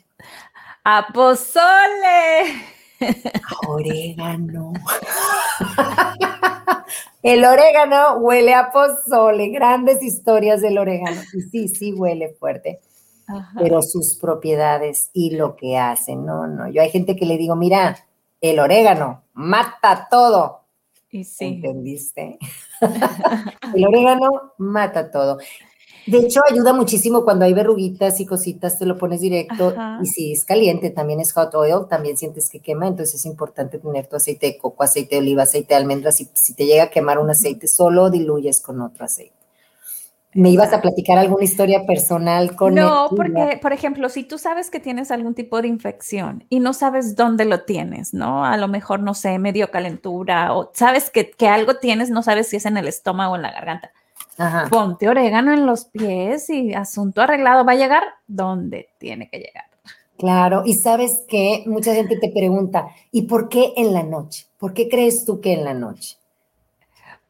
[0.84, 2.70] A pozole.
[3.68, 4.74] Orégano.
[7.24, 11.22] El orégano huele a pozole, grandes historias del orégano.
[11.34, 12.82] Y sí, sí huele fuerte.
[13.58, 16.70] Pero sus propiedades y lo que hace, no, no.
[16.70, 17.97] Yo hay gente que le digo, mira,
[18.41, 20.62] el orégano mata todo.
[21.12, 21.45] Y sí.
[21.45, 22.39] ¿Entendiste?
[23.76, 25.38] el orégano mata todo.
[26.08, 29.76] De hecho, ayuda muchísimo cuando hay verruguitas y cositas, te lo pones directo.
[30.02, 32.88] Y si es caliente, también es hot oil, también sientes que quema.
[32.88, 36.20] Entonces es importante tener tu aceite de coco, aceite de oliva, aceite de almendras.
[36.22, 39.36] Y si te llega a quemar un aceite solo, diluyes con otro aceite.
[40.34, 44.70] ¿Me ibas a platicar alguna historia personal con No, porque, por ejemplo, si tú sabes
[44.70, 48.45] que tienes algún tipo de infección y no sabes dónde lo tienes, ¿no?
[48.45, 52.47] A lo mejor, no sé, medio calentura o sabes que, que algo tienes, no sabes
[52.47, 53.91] si es en el estómago o en la garganta
[54.70, 57.66] Ponte orégano en los pies y asunto arreglado.
[57.66, 59.66] Va a llegar donde tiene que llegar.
[60.18, 64.46] Claro, y sabes que mucha gente te pregunta, ¿y por qué en la noche?
[64.60, 66.18] ¿Por qué crees tú que en la noche?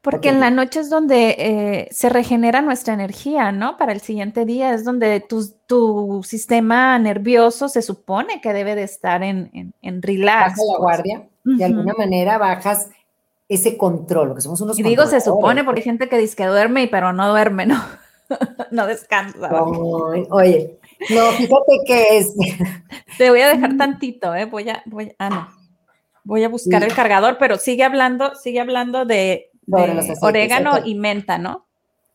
[0.02, 3.78] Porque en la noche es donde eh, se regenera nuestra energía, ¿no?
[3.78, 8.84] Para el siguiente día es donde tu, tu sistema nervioso se supone que debe de
[8.84, 10.58] estar en, en, relax.
[10.58, 12.90] Baja la guardia, de alguna manera bajas
[13.52, 16.46] ese control, que somos unos Y digo, se supone, porque hay gente que dice que
[16.46, 17.84] duerme, pero no duerme, ¿no?
[18.72, 19.50] no descansa.
[20.30, 20.80] oye,
[21.10, 22.34] no, fíjate que es.
[23.18, 24.46] Te voy a dejar tantito, ¿eh?
[24.46, 25.50] Voy a, voy, ah, no.
[26.24, 29.50] Voy a buscar el cargador, pero sigue hablando, sigue hablando de,
[30.22, 31.68] orégano y menta, ¿no?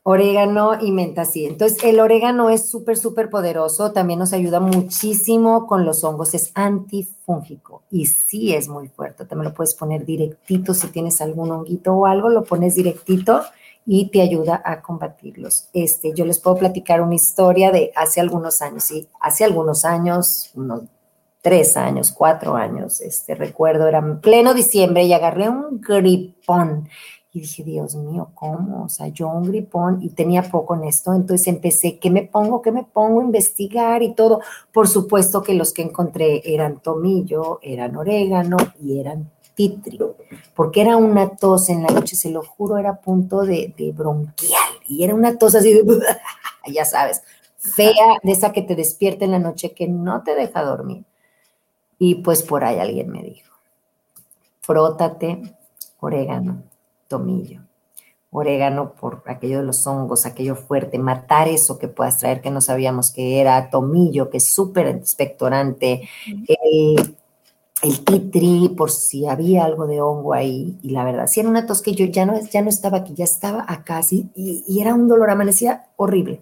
[0.08, 1.46] Orégano y menta, sí.
[1.46, 3.90] Entonces, el orégano es súper, súper poderoso.
[3.90, 6.32] También nos ayuda muchísimo con los hongos.
[6.32, 9.24] Es antifúngico y sí es muy fuerte.
[9.24, 13.42] También lo puedes poner directito si tienes algún honguito o algo, lo pones directito
[13.84, 15.70] y te ayuda a combatirlos.
[15.72, 18.84] Este, yo les puedo platicar una historia de hace algunos años.
[18.84, 20.82] Sí, hace algunos años, unos
[21.42, 26.88] tres años, cuatro años, este, recuerdo, era pleno diciembre y agarré un gripón
[27.36, 28.84] y dije, Dios mío, ¿cómo?
[28.84, 32.62] O sea, yo un gripón y tenía poco en esto, entonces empecé, ¿qué me pongo?
[32.62, 33.20] ¿Qué me pongo?
[33.20, 34.40] Investigar y todo.
[34.72, 40.16] Por supuesto que los que encontré eran tomillo, eran orégano y eran titrio,
[40.54, 44.72] porque era una tos en la noche, se lo juro, era punto de, de bronquial
[44.88, 45.84] y era una tos así de,
[46.72, 47.22] ya sabes,
[47.58, 51.04] fea, de esa que te despierta en la noche que no te deja dormir.
[51.98, 53.52] Y pues por ahí alguien me dijo,
[54.62, 55.54] frótate
[56.00, 56.62] orégano
[57.08, 57.62] tomillo,
[58.30, 62.60] orégano por aquello de los hongos, aquello fuerte, matar eso que puedas traer que no
[62.60, 67.16] sabíamos que era, tomillo, que es súper expectorante, el,
[67.82, 71.66] el titri, por si había algo de hongo ahí, y la verdad, si era una
[71.66, 74.80] tos que yo ya no, ya no estaba aquí, ya estaba acá, sí, y, y
[74.80, 76.40] era un dolor, amanecía horrible.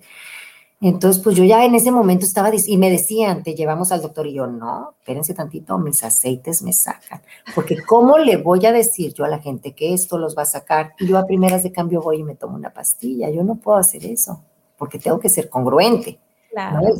[0.86, 4.26] Entonces, pues yo ya en ese momento estaba, y me decían, te llevamos al doctor,
[4.26, 7.22] y yo, no, espérense tantito, mis aceites me sacan,
[7.54, 10.44] porque ¿cómo le voy a decir yo a la gente que esto los va a
[10.44, 10.92] sacar?
[10.98, 13.78] Y yo a primeras de cambio voy y me tomo una pastilla, yo no puedo
[13.78, 14.42] hacer eso,
[14.76, 16.18] porque tengo que ser congruente,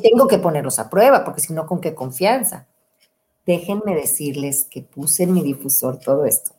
[0.02, 2.66] tengo que ponerlos a prueba, porque si no, ¿con qué confianza?
[3.44, 6.52] Déjenme decirles que puse en mi difusor todo esto.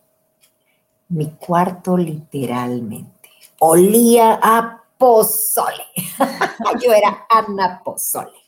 [1.10, 5.84] Mi cuarto literalmente olía a pozole.
[6.84, 8.46] Yo era Ana Pozole.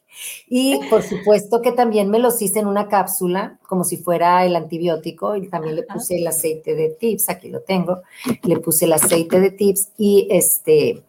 [0.48, 4.56] Y por supuesto que también me los hice en una cápsula, como si fuera el
[4.56, 8.02] antibiótico, y también le puse el aceite de tips, aquí lo tengo,
[8.44, 11.04] le puse el aceite de tips y este,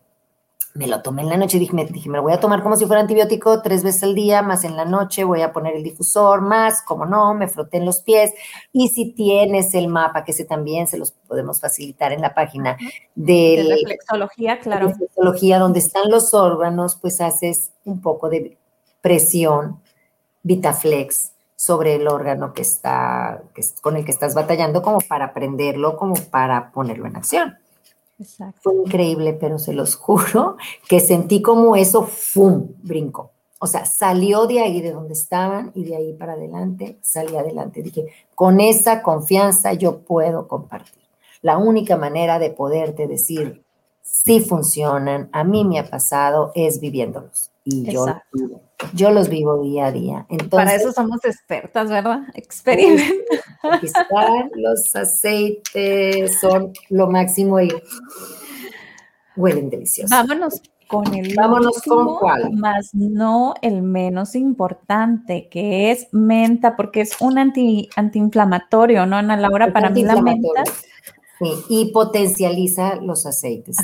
[0.79, 2.77] me lo tomé en la noche, dije me, dije, me lo voy a tomar como
[2.77, 5.83] si fuera antibiótico tres veces al día, más en la noche voy a poner el
[5.83, 8.33] difusor, más, como no, me froté en los pies.
[8.73, 12.77] Y si tienes el mapa, que ese también se los podemos facilitar en la página
[13.17, 14.87] de, de reflexología, claro.
[14.87, 18.57] reflexología, donde están los órganos, pues haces un poco de
[19.01, 19.81] presión,
[20.45, 25.97] Vitaflex, sobre el órgano que está, que, con el que estás batallando, como para prenderlo,
[25.97, 27.59] como para ponerlo en acción.
[28.61, 30.57] Fue increíble, pero se los juro
[30.89, 32.69] que sentí como eso, ¡fum!
[32.83, 33.33] brincó.
[33.61, 37.83] O sea, salió de ahí de donde estaban y de ahí para adelante, salí adelante.
[37.83, 41.03] Dije, con esa confianza yo puedo compartir.
[41.43, 43.65] La única manera de poderte decir
[44.03, 47.51] si funcionan, a mí me ha pasado, es viviéndolos.
[47.65, 48.07] Y yo,
[48.95, 50.27] yo los vivo día a día.
[50.31, 52.23] Entonces, Para eso somos expertas, ¿verdad?
[52.35, 53.37] Experimenta.
[54.55, 57.73] Los aceites son lo máximo y
[59.37, 60.11] huelen deliciosos.
[60.11, 62.53] Vámonos con el Vámonos con cuál.
[62.55, 69.37] Más no el menos importante, que es menta, porque es un anti, antiinflamatorio, ¿no, Ana
[69.37, 69.73] Laura?
[69.73, 70.65] Para mí la menta
[71.69, 73.77] y potencializa los aceites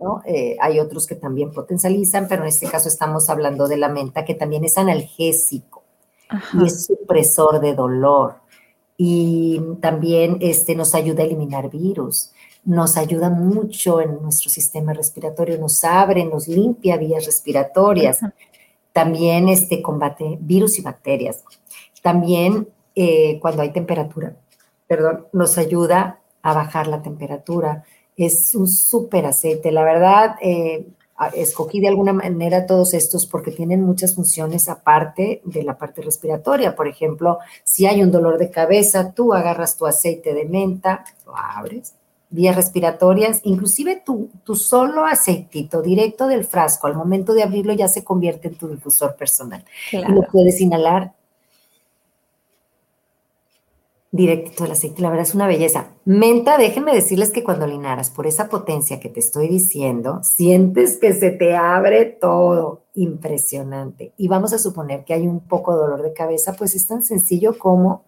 [0.00, 0.22] ¿no?
[0.24, 4.24] Eh, hay otros que también potencializan, pero en este caso estamos hablando de la menta,
[4.24, 5.82] que también es analgésico
[6.54, 8.36] y es supresor de dolor.
[8.96, 12.32] Y también este, nos ayuda a eliminar virus,
[12.64, 18.20] nos ayuda mucho en nuestro sistema respiratorio, nos abre, nos limpia vías respiratorias.
[18.92, 21.44] También este, combate virus y bacterias.
[22.02, 24.36] También eh, cuando hay temperatura,
[24.86, 27.84] perdón, nos ayuda a bajar la temperatura.
[28.16, 29.72] Es un súper aceite.
[29.72, 30.86] La verdad, eh,
[31.34, 36.74] escogí de alguna manera todos estos porque tienen muchas funciones aparte de la parte respiratoria.
[36.74, 41.36] Por ejemplo, si hay un dolor de cabeza, tú agarras tu aceite de menta, lo
[41.36, 41.94] abres,
[42.30, 47.86] vías respiratorias, inclusive tu, tu solo aceitito directo del frasco, al momento de abrirlo ya
[47.86, 49.64] se convierte en tu difusor personal.
[49.92, 51.12] Y lo puedes inhalar
[54.14, 55.02] directito del aceite.
[55.02, 55.88] La verdad es una belleza.
[56.04, 60.98] Menta, déjenme decirles que cuando le inhalas por esa potencia que te estoy diciendo, sientes
[60.98, 62.84] que se te abre todo.
[62.94, 64.14] Impresionante.
[64.16, 67.02] Y vamos a suponer que hay un poco de dolor de cabeza, pues es tan
[67.02, 68.04] sencillo como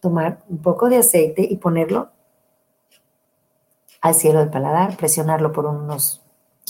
[0.00, 2.08] tomar un poco de aceite y ponerlo
[4.00, 6.21] al cielo del paladar, presionarlo por unos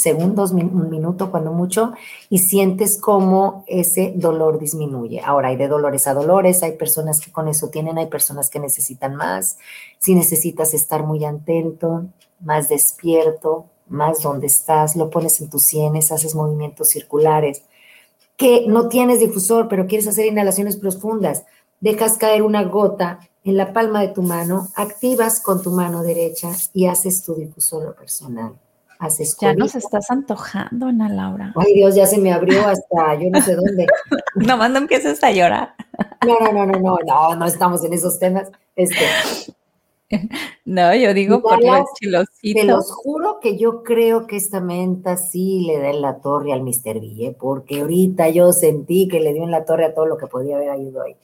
[0.03, 1.92] segundos, un minuto cuando mucho,
[2.28, 5.20] y sientes cómo ese dolor disminuye.
[5.20, 8.59] Ahora hay de dolores a dolores, hay personas que con eso tienen, hay personas que
[8.59, 9.59] necesitan más.
[9.98, 12.07] Si necesitas estar muy atento,
[12.40, 17.62] más despierto, más donde estás, lo pones en tus sienes, haces movimientos circulares.
[18.36, 21.44] Que no tienes difusor, pero quieres hacer inhalaciones profundas,
[21.80, 26.50] dejas caer una gota en la palma de tu mano, activas con tu mano derecha
[26.72, 28.55] y haces tu difusor personal
[29.40, 31.53] ya nos estás antojando, Ana Laura.
[31.57, 33.86] Ay, Dios, ya se me abrió hasta yo no sé dónde.
[34.34, 35.74] Nomás no empieces a llorar.
[36.26, 38.50] No, no, no, no, no, no, no estamos en esos temas.
[38.76, 39.05] Este,
[40.64, 42.61] no, yo digo por los chilositos.
[42.61, 46.53] Te los juro que yo creo que esta menta sí le da en la torre
[46.53, 47.00] al Mr.
[47.00, 50.26] Ville, porque ahorita yo sentí que le dio en la torre a todo lo que
[50.26, 51.16] podía haber ayudado ahí.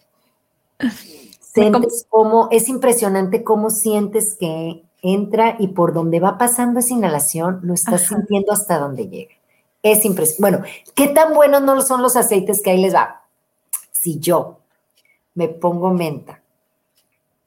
[1.40, 7.60] Sientes como, es impresionante cómo sientes que entra y por donde va pasando esa inhalación,
[7.62, 9.34] lo estás sintiendo hasta donde llega.
[9.82, 10.40] Es impresionante.
[10.40, 13.22] Bueno, ¿qué tan buenos no son los aceites que ahí les va?
[13.92, 14.58] Si yo
[15.34, 16.42] me pongo menta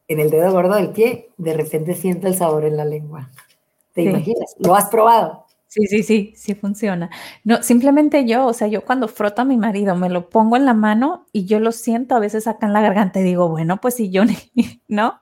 [0.08, 3.30] en el dedo gordo del pie, de repente siento el sabor en la lengua.
[3.94, 4.56] ¿Te imaginas?
[4.60, 5.46] ¿Lo has probado?
[5.68, 7.10] Sí, sí, sí, sí funciona.
[7.46, 10.66] No, simplemente yo, o sea, yo cuando froto a mi marido, me lo pongo en
[10.66, 13.80] la mano y yo lo siento a veces acá en la garganta y digo, bueno,
[13.80, 14.24] pues si yo,
[14.90, 15.22] ¿no?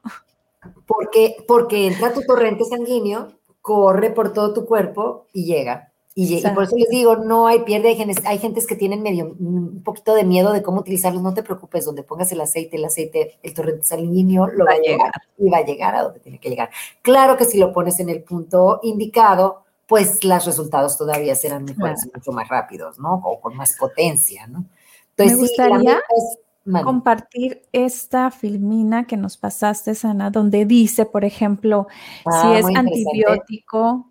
[0.86, 3.30] Porque, porque entra tu torrente sanguíneo,
[3.62, 5.90] corre por todo tu cuerpo y llega.
[6.16, 9.82] Y, por eso les digo, no hay pierde, hay, hay gentes que tienen medio, un
[9.84, 13.40] poquito de miedo de cómo utilizarlos, no te preocupes, donde pongas el aceite, el aceite,
[13.42, 16.50] el torrente sanguíneo, lo va, a llegar y va a llegar a donde tiene que
[16.50, 16.72] llegar.
[17.04, 22.32] Claro que si lo pones en el punto indicado, pues los resultados todavía serán mucho
[22.34, 23.22] más rápidos, ¿no?
[23.24, 24.66] O con más potencia, ¿no?
[25.12, 26.02] Entonces, Me gustaría
[26.84, 31.88] compartir esta filmina que nos pasaste, Sana, donde dice, por ejemplo,
[32.24, 34.08] si ah, es antibiótico,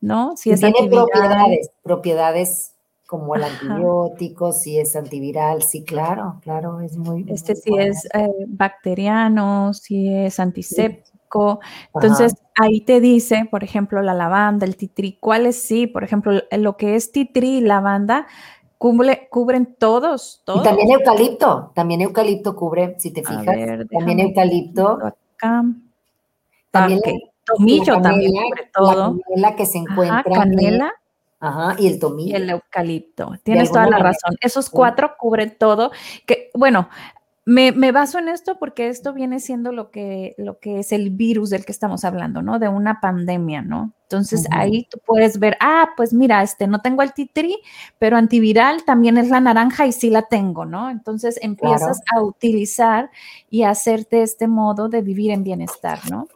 [0.00, 0.36] ¿no?
[0.36, 2.72] Si es tiene propiedades, propiedades
[3.06, 7.24] como el antibiótico, si es antiviral, sí, claro, claro, es muy.
[7.28, 11.60] Este si es eh, bacteriano, si es antiséptico.
[11.94, 16.76] Entonces, ahí te dice, por ejemplo, la lavanda, el titri, cuáles sí, por ejemplo, lo
[16.76, 18.26] que es titri y lavanda
[18.78, 20.60] cubren todos, todos.
[20.60, 23.44] Y también eucalipto, también eucalipto cubre, si te fijas,
[23.90, 24.98] también eucalipto.
[25.02, 25.64] Acá.
[26.70, 27.00] También
[27.44, 29.14] tomillo también cubre todo.
[29.14, 30.18] La canela que se encuentra.
[30.18, 30.92] Ajá, canela.
[31.38, 32.32] Ajá, y el tomillo.
[32.32, 33.32] Y el eucalipto.
[33.42, 34.36] Tienes toda la razón.
[34.40, 35.90] Esos cuatro cubren todo.
[36.26, 36.88] Que, bueno,
[37.48, 41.50] me, baso en esto porque esto viene siendo lo que, lo que es el virus
[41.50, 42.58] del que estamos hablando, ¿no?
[42.58, 43.92] De una pandemia, ¿no?
[44.02, 47.56] Entonces ahí tú puedes ver, ah, pues mira, este no tengo el titri,
[47.98, 50.90] pero antiviral también es la naranja y sí la tengo, ¿no?
[50.90, 53.10] Entonces empiezas a utilizar
[53.48, 56.26] y a hacerte este modo de vivir en bienestar, ¿no?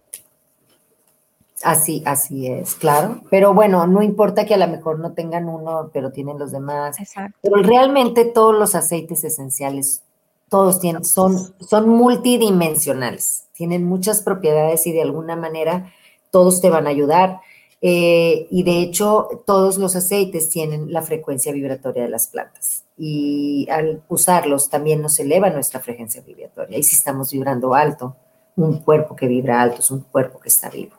[1.65, 3.21] Así, así es, claro.
[3.31, 6.99] Pero bueno, no importa que a lo mejor no tengan uno, pero tienen los demás.
[7.01, 7.37] Exacto.
[7.43, 10.03] Pero realmente todos los aceites esenciales,
[10.51, 15.93] todos tienen, son, son multidimensionales, tienen muchas propiedades y de alguna manera
[16.31, 17.41] todos te van a ayudar.
[17.83, 22.85] Eh, y de hecho, todos los aceites tienen la frecuencia vibratoria de las plantas.
[22.99, 26.77] Y al usarlos también nos eleva nuestra frecuencia vibratoria.
[26.77, 28.17] Y si estamos vibrando alto,
[28.57, 30.97] un cuerpo que vibra alto es un cuerpo que está vivo.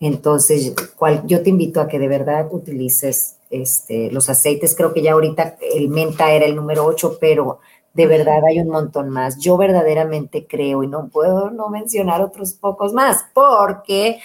[0.00, 4.74] Entonces, cual, yo te invito a que de verdad utilices este, los aceites.
[4.74, 7.60] Creo que ya ahorita el menta era el número 8, pero
[7.94, 9.38] de verdad hay un montón más.
[9.38, 14.20] Yo verdaderamente creo, y no puedo no mencionar otros pocos más, porque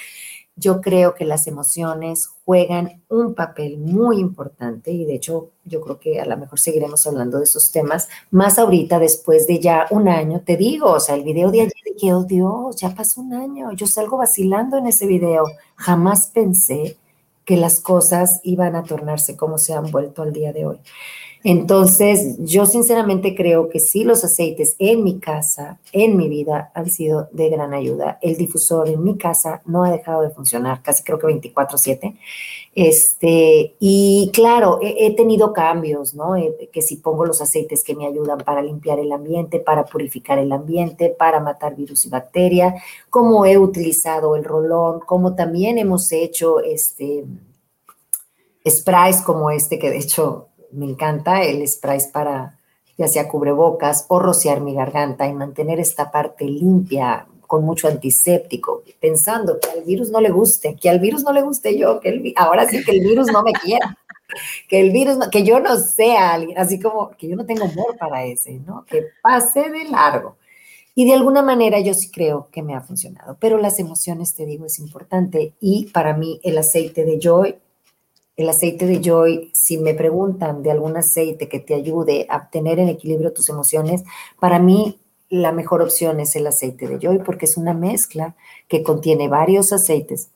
[0.55, 5.99] yo creo que las emociones juegan un papel muy importante y de hecho yo creo
[5.99, 10.07] que a lo mejor seguiremos hablando de esos temas más ahorita después de ya un
[10.07, 13.33] año, te digo, o sea, el video de ayer que, oh Dios, ya pasó un
[13.33, 15.43] año, yo salgo vacilando en ese video,
[15.75, 16.97] jamás pensé
[17.43, 20.79] que las cosas iban a tornarse como se han vuelto al día de hoy.
[21.47, 26.89] Entonces, yo sinceramente creo que sí, los aceites en mi casa, en mi vida, han
[26.89, 28.17] sido de gran ayuda.
[28.23, 32.17] El difusor en mi casa no ha dejado de funcionar, casi creo que 24/7.
[32.73, 36.35] Este, y claro, he, tenido cambios, ¿no?
[36.35, 40.39] Eh, que si pongo los aceites que me ayudan para limpiar el ambiente, para purificar
[40.39, 42.73] el ambiente, para matar virus y bacteria,
[43.11, 47.23] como he utilizado el rolón, como también hemos hecho este
[48.67, 52.57] sprays como este que de hecho me encanta el spray para
[52.97, 58.83] ya sea cubrebocas o rociar mi garganta y mantener esta parte limpia con mucho antiséptico,
[58.99, 62.09] pensando que al virus no le guste, que al virus no le guste yo, que
[62.09, 63.97] el, ahora sí que el virus no me quiera,
[64.67, 67.97] que el virus, que yo no sea alguien, así como que yo no tengo amor
[67.97, 68.83] para ese, ¿no?
[68.85, 70.37] Que pase de largo.
[70.95, 74.45] Y de alguna manera yo sí creo que me ha funcionado, pero las emociones, te
[74.45, 77.55] digo, es importante y para mí el aceite de Joy
[78.37, 82.79] el aceite de Joy, si me preguntan de algún aceite que te ayude a tener
[82.79, 84.03] en equilibrio tus emociones,
[84.39, 88.35] para mí la mejor opción es el aceite de Joy porque es una mezcla
[88.67, 90.29] que contiene varios aceites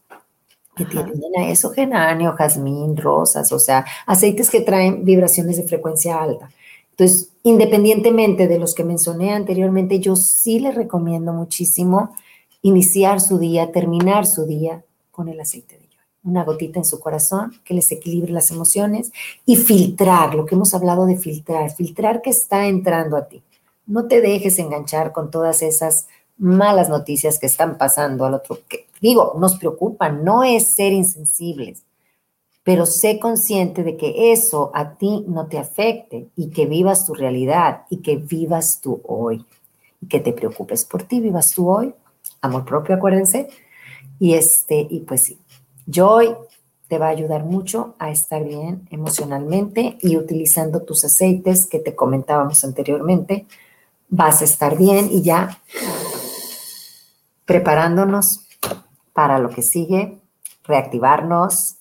[0.76, 1.14] que tienen
[1.50, 6.50] eso, genáneo, jazmín, rosas, o sea, aceites que traen vibraciones de frecuencia alta.
[6.92, 12.16] Entonces, independientemente de los que mencioné anteriormente, yo sí les recomiendo muchísimo
[12.62, 15.79] iniciar su día, terminar su día con el aceite
[16.30, 19.12] una gotita en su corazón que les equilibre las emociones
[19.46, 23.42] y filtrar, lo que hemos hablado de filtrar, filtrar que está entrando a ti.
[23.86, 26.08] No te dejes enganchar con todas esas
[26.38, 28.60] malas noticias que están pasando al otro.
[28.68, 31.84] Que, digo, nos preocupan, no es ser insensibles,
[32.64, 37.14] pero sé consciente de que eso a ti no te afecte y que vivas tu
[37.14, 39.46] realidad y que vivas tú hoy
[40.02, 41.94] y que te preocupes por ti, vivas tú hoy,
[42.42, 43.50] amor propio, acuérdense.
[44.20, 45.38] Y este, y pues sí,
[45.90, 46.36] Joy
[46.88, 51.96] te va a ayudar mucho a estar bien emocionalmente y utilizando tus aceites que te
[51.96, 53.46] comentábamos anteriormente,
[54.10, 55.62] vas a estar bien y ya
[57.46, 58.42] preparándonos
[59.14, 60.20] para lo que sigue,
[60.64, 61.76] reactivarnos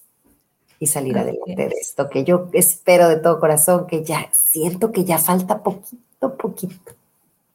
[0.78, 5.04] y salir adelante de esto, que yo espero de todo corazón, que ya siento que
[5.04, 6.97] ya falta poquito, poquito.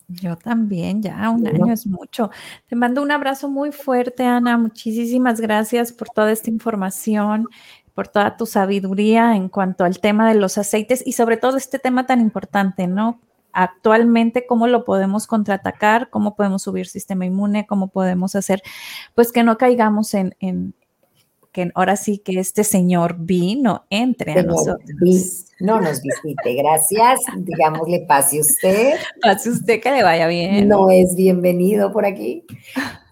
[0.08, 2.30] Yo también, ya un año es mucho.
[2.68, 4.58] Te mando un abrazo muy fuerte, Ana.
[4.58, 7.48] Muchísimas gracias por toda esta información,
[7.94, 11.80] por toda tu sabiduría en cuanto al tema de los aceites y sobre todo este
[11.80, 13.20] tema tan importante, ¿no?
[13.54, 18.64] Actualmente, cómo lo podemos contraatacar, cómo podemos subir sistema inmune, cómo podemos hacer,
[19.14, 20.36] pues que no caigamos en,
[21.54, 24.82] que ahora sí que este señor vino entre a nosotros.
[25.60, 27.22] no nos visite, gracias.
[27.38, 28.96] Digámosle, pase usted.
[29.22, 30.68] Pase usted que le vaya bien.
[30.68, 32.44] No es bienvenido por aquí.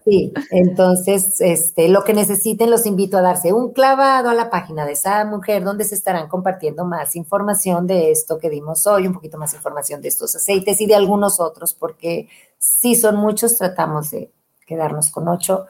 [0.04, 4.84] Sí, entonces, este, lo que necesiten, los invito a darse un clavado a la página
[4.84, 9.14] de esa mujer, donde se estarán compartiendo más información de esto que dimos hoy, un
[9.14, 12.28] poquito más información de estos aceites y de algunos otros, porque
[12.58, 14.32] si son muchos, tratamos de
[14.66, 15.68] quedarnos con ocho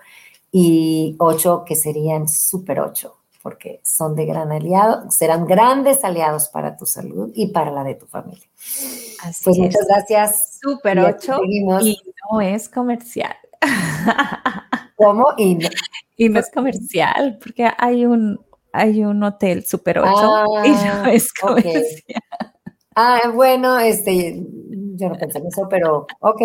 [0.51, 6.77] y ocho que serían super ocho, porque son de gran aliado, serán grandes aliados para
[6.77, 8.47] tu salud y para la de tu familia.
[9.23, 10.59] Así pues muchas gracias.
[10.61, 13.35] Super ocho y no es comercial.
[14.97, 15.33] ¿Cómo?
[15.37, 15.69] Y no,
[16.17, 18.39] y no es comercial, porque hay un,
[18.71, 20.09] hay un hotel Super 8
[20.65, 22.21] y no ah, es comercial.
[22.95, 24.45] Ah, bueno, este,
[25.01, 26.41] yo no pensé en eso, pero ok.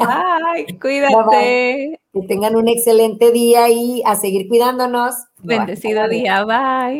[0.00, 1.98] Ay, cuídate.
[2.12, 5.14] Que tengan un excelente día y a seguir cuidándonos.
[5.42, 6.94] Bendecido día, bye.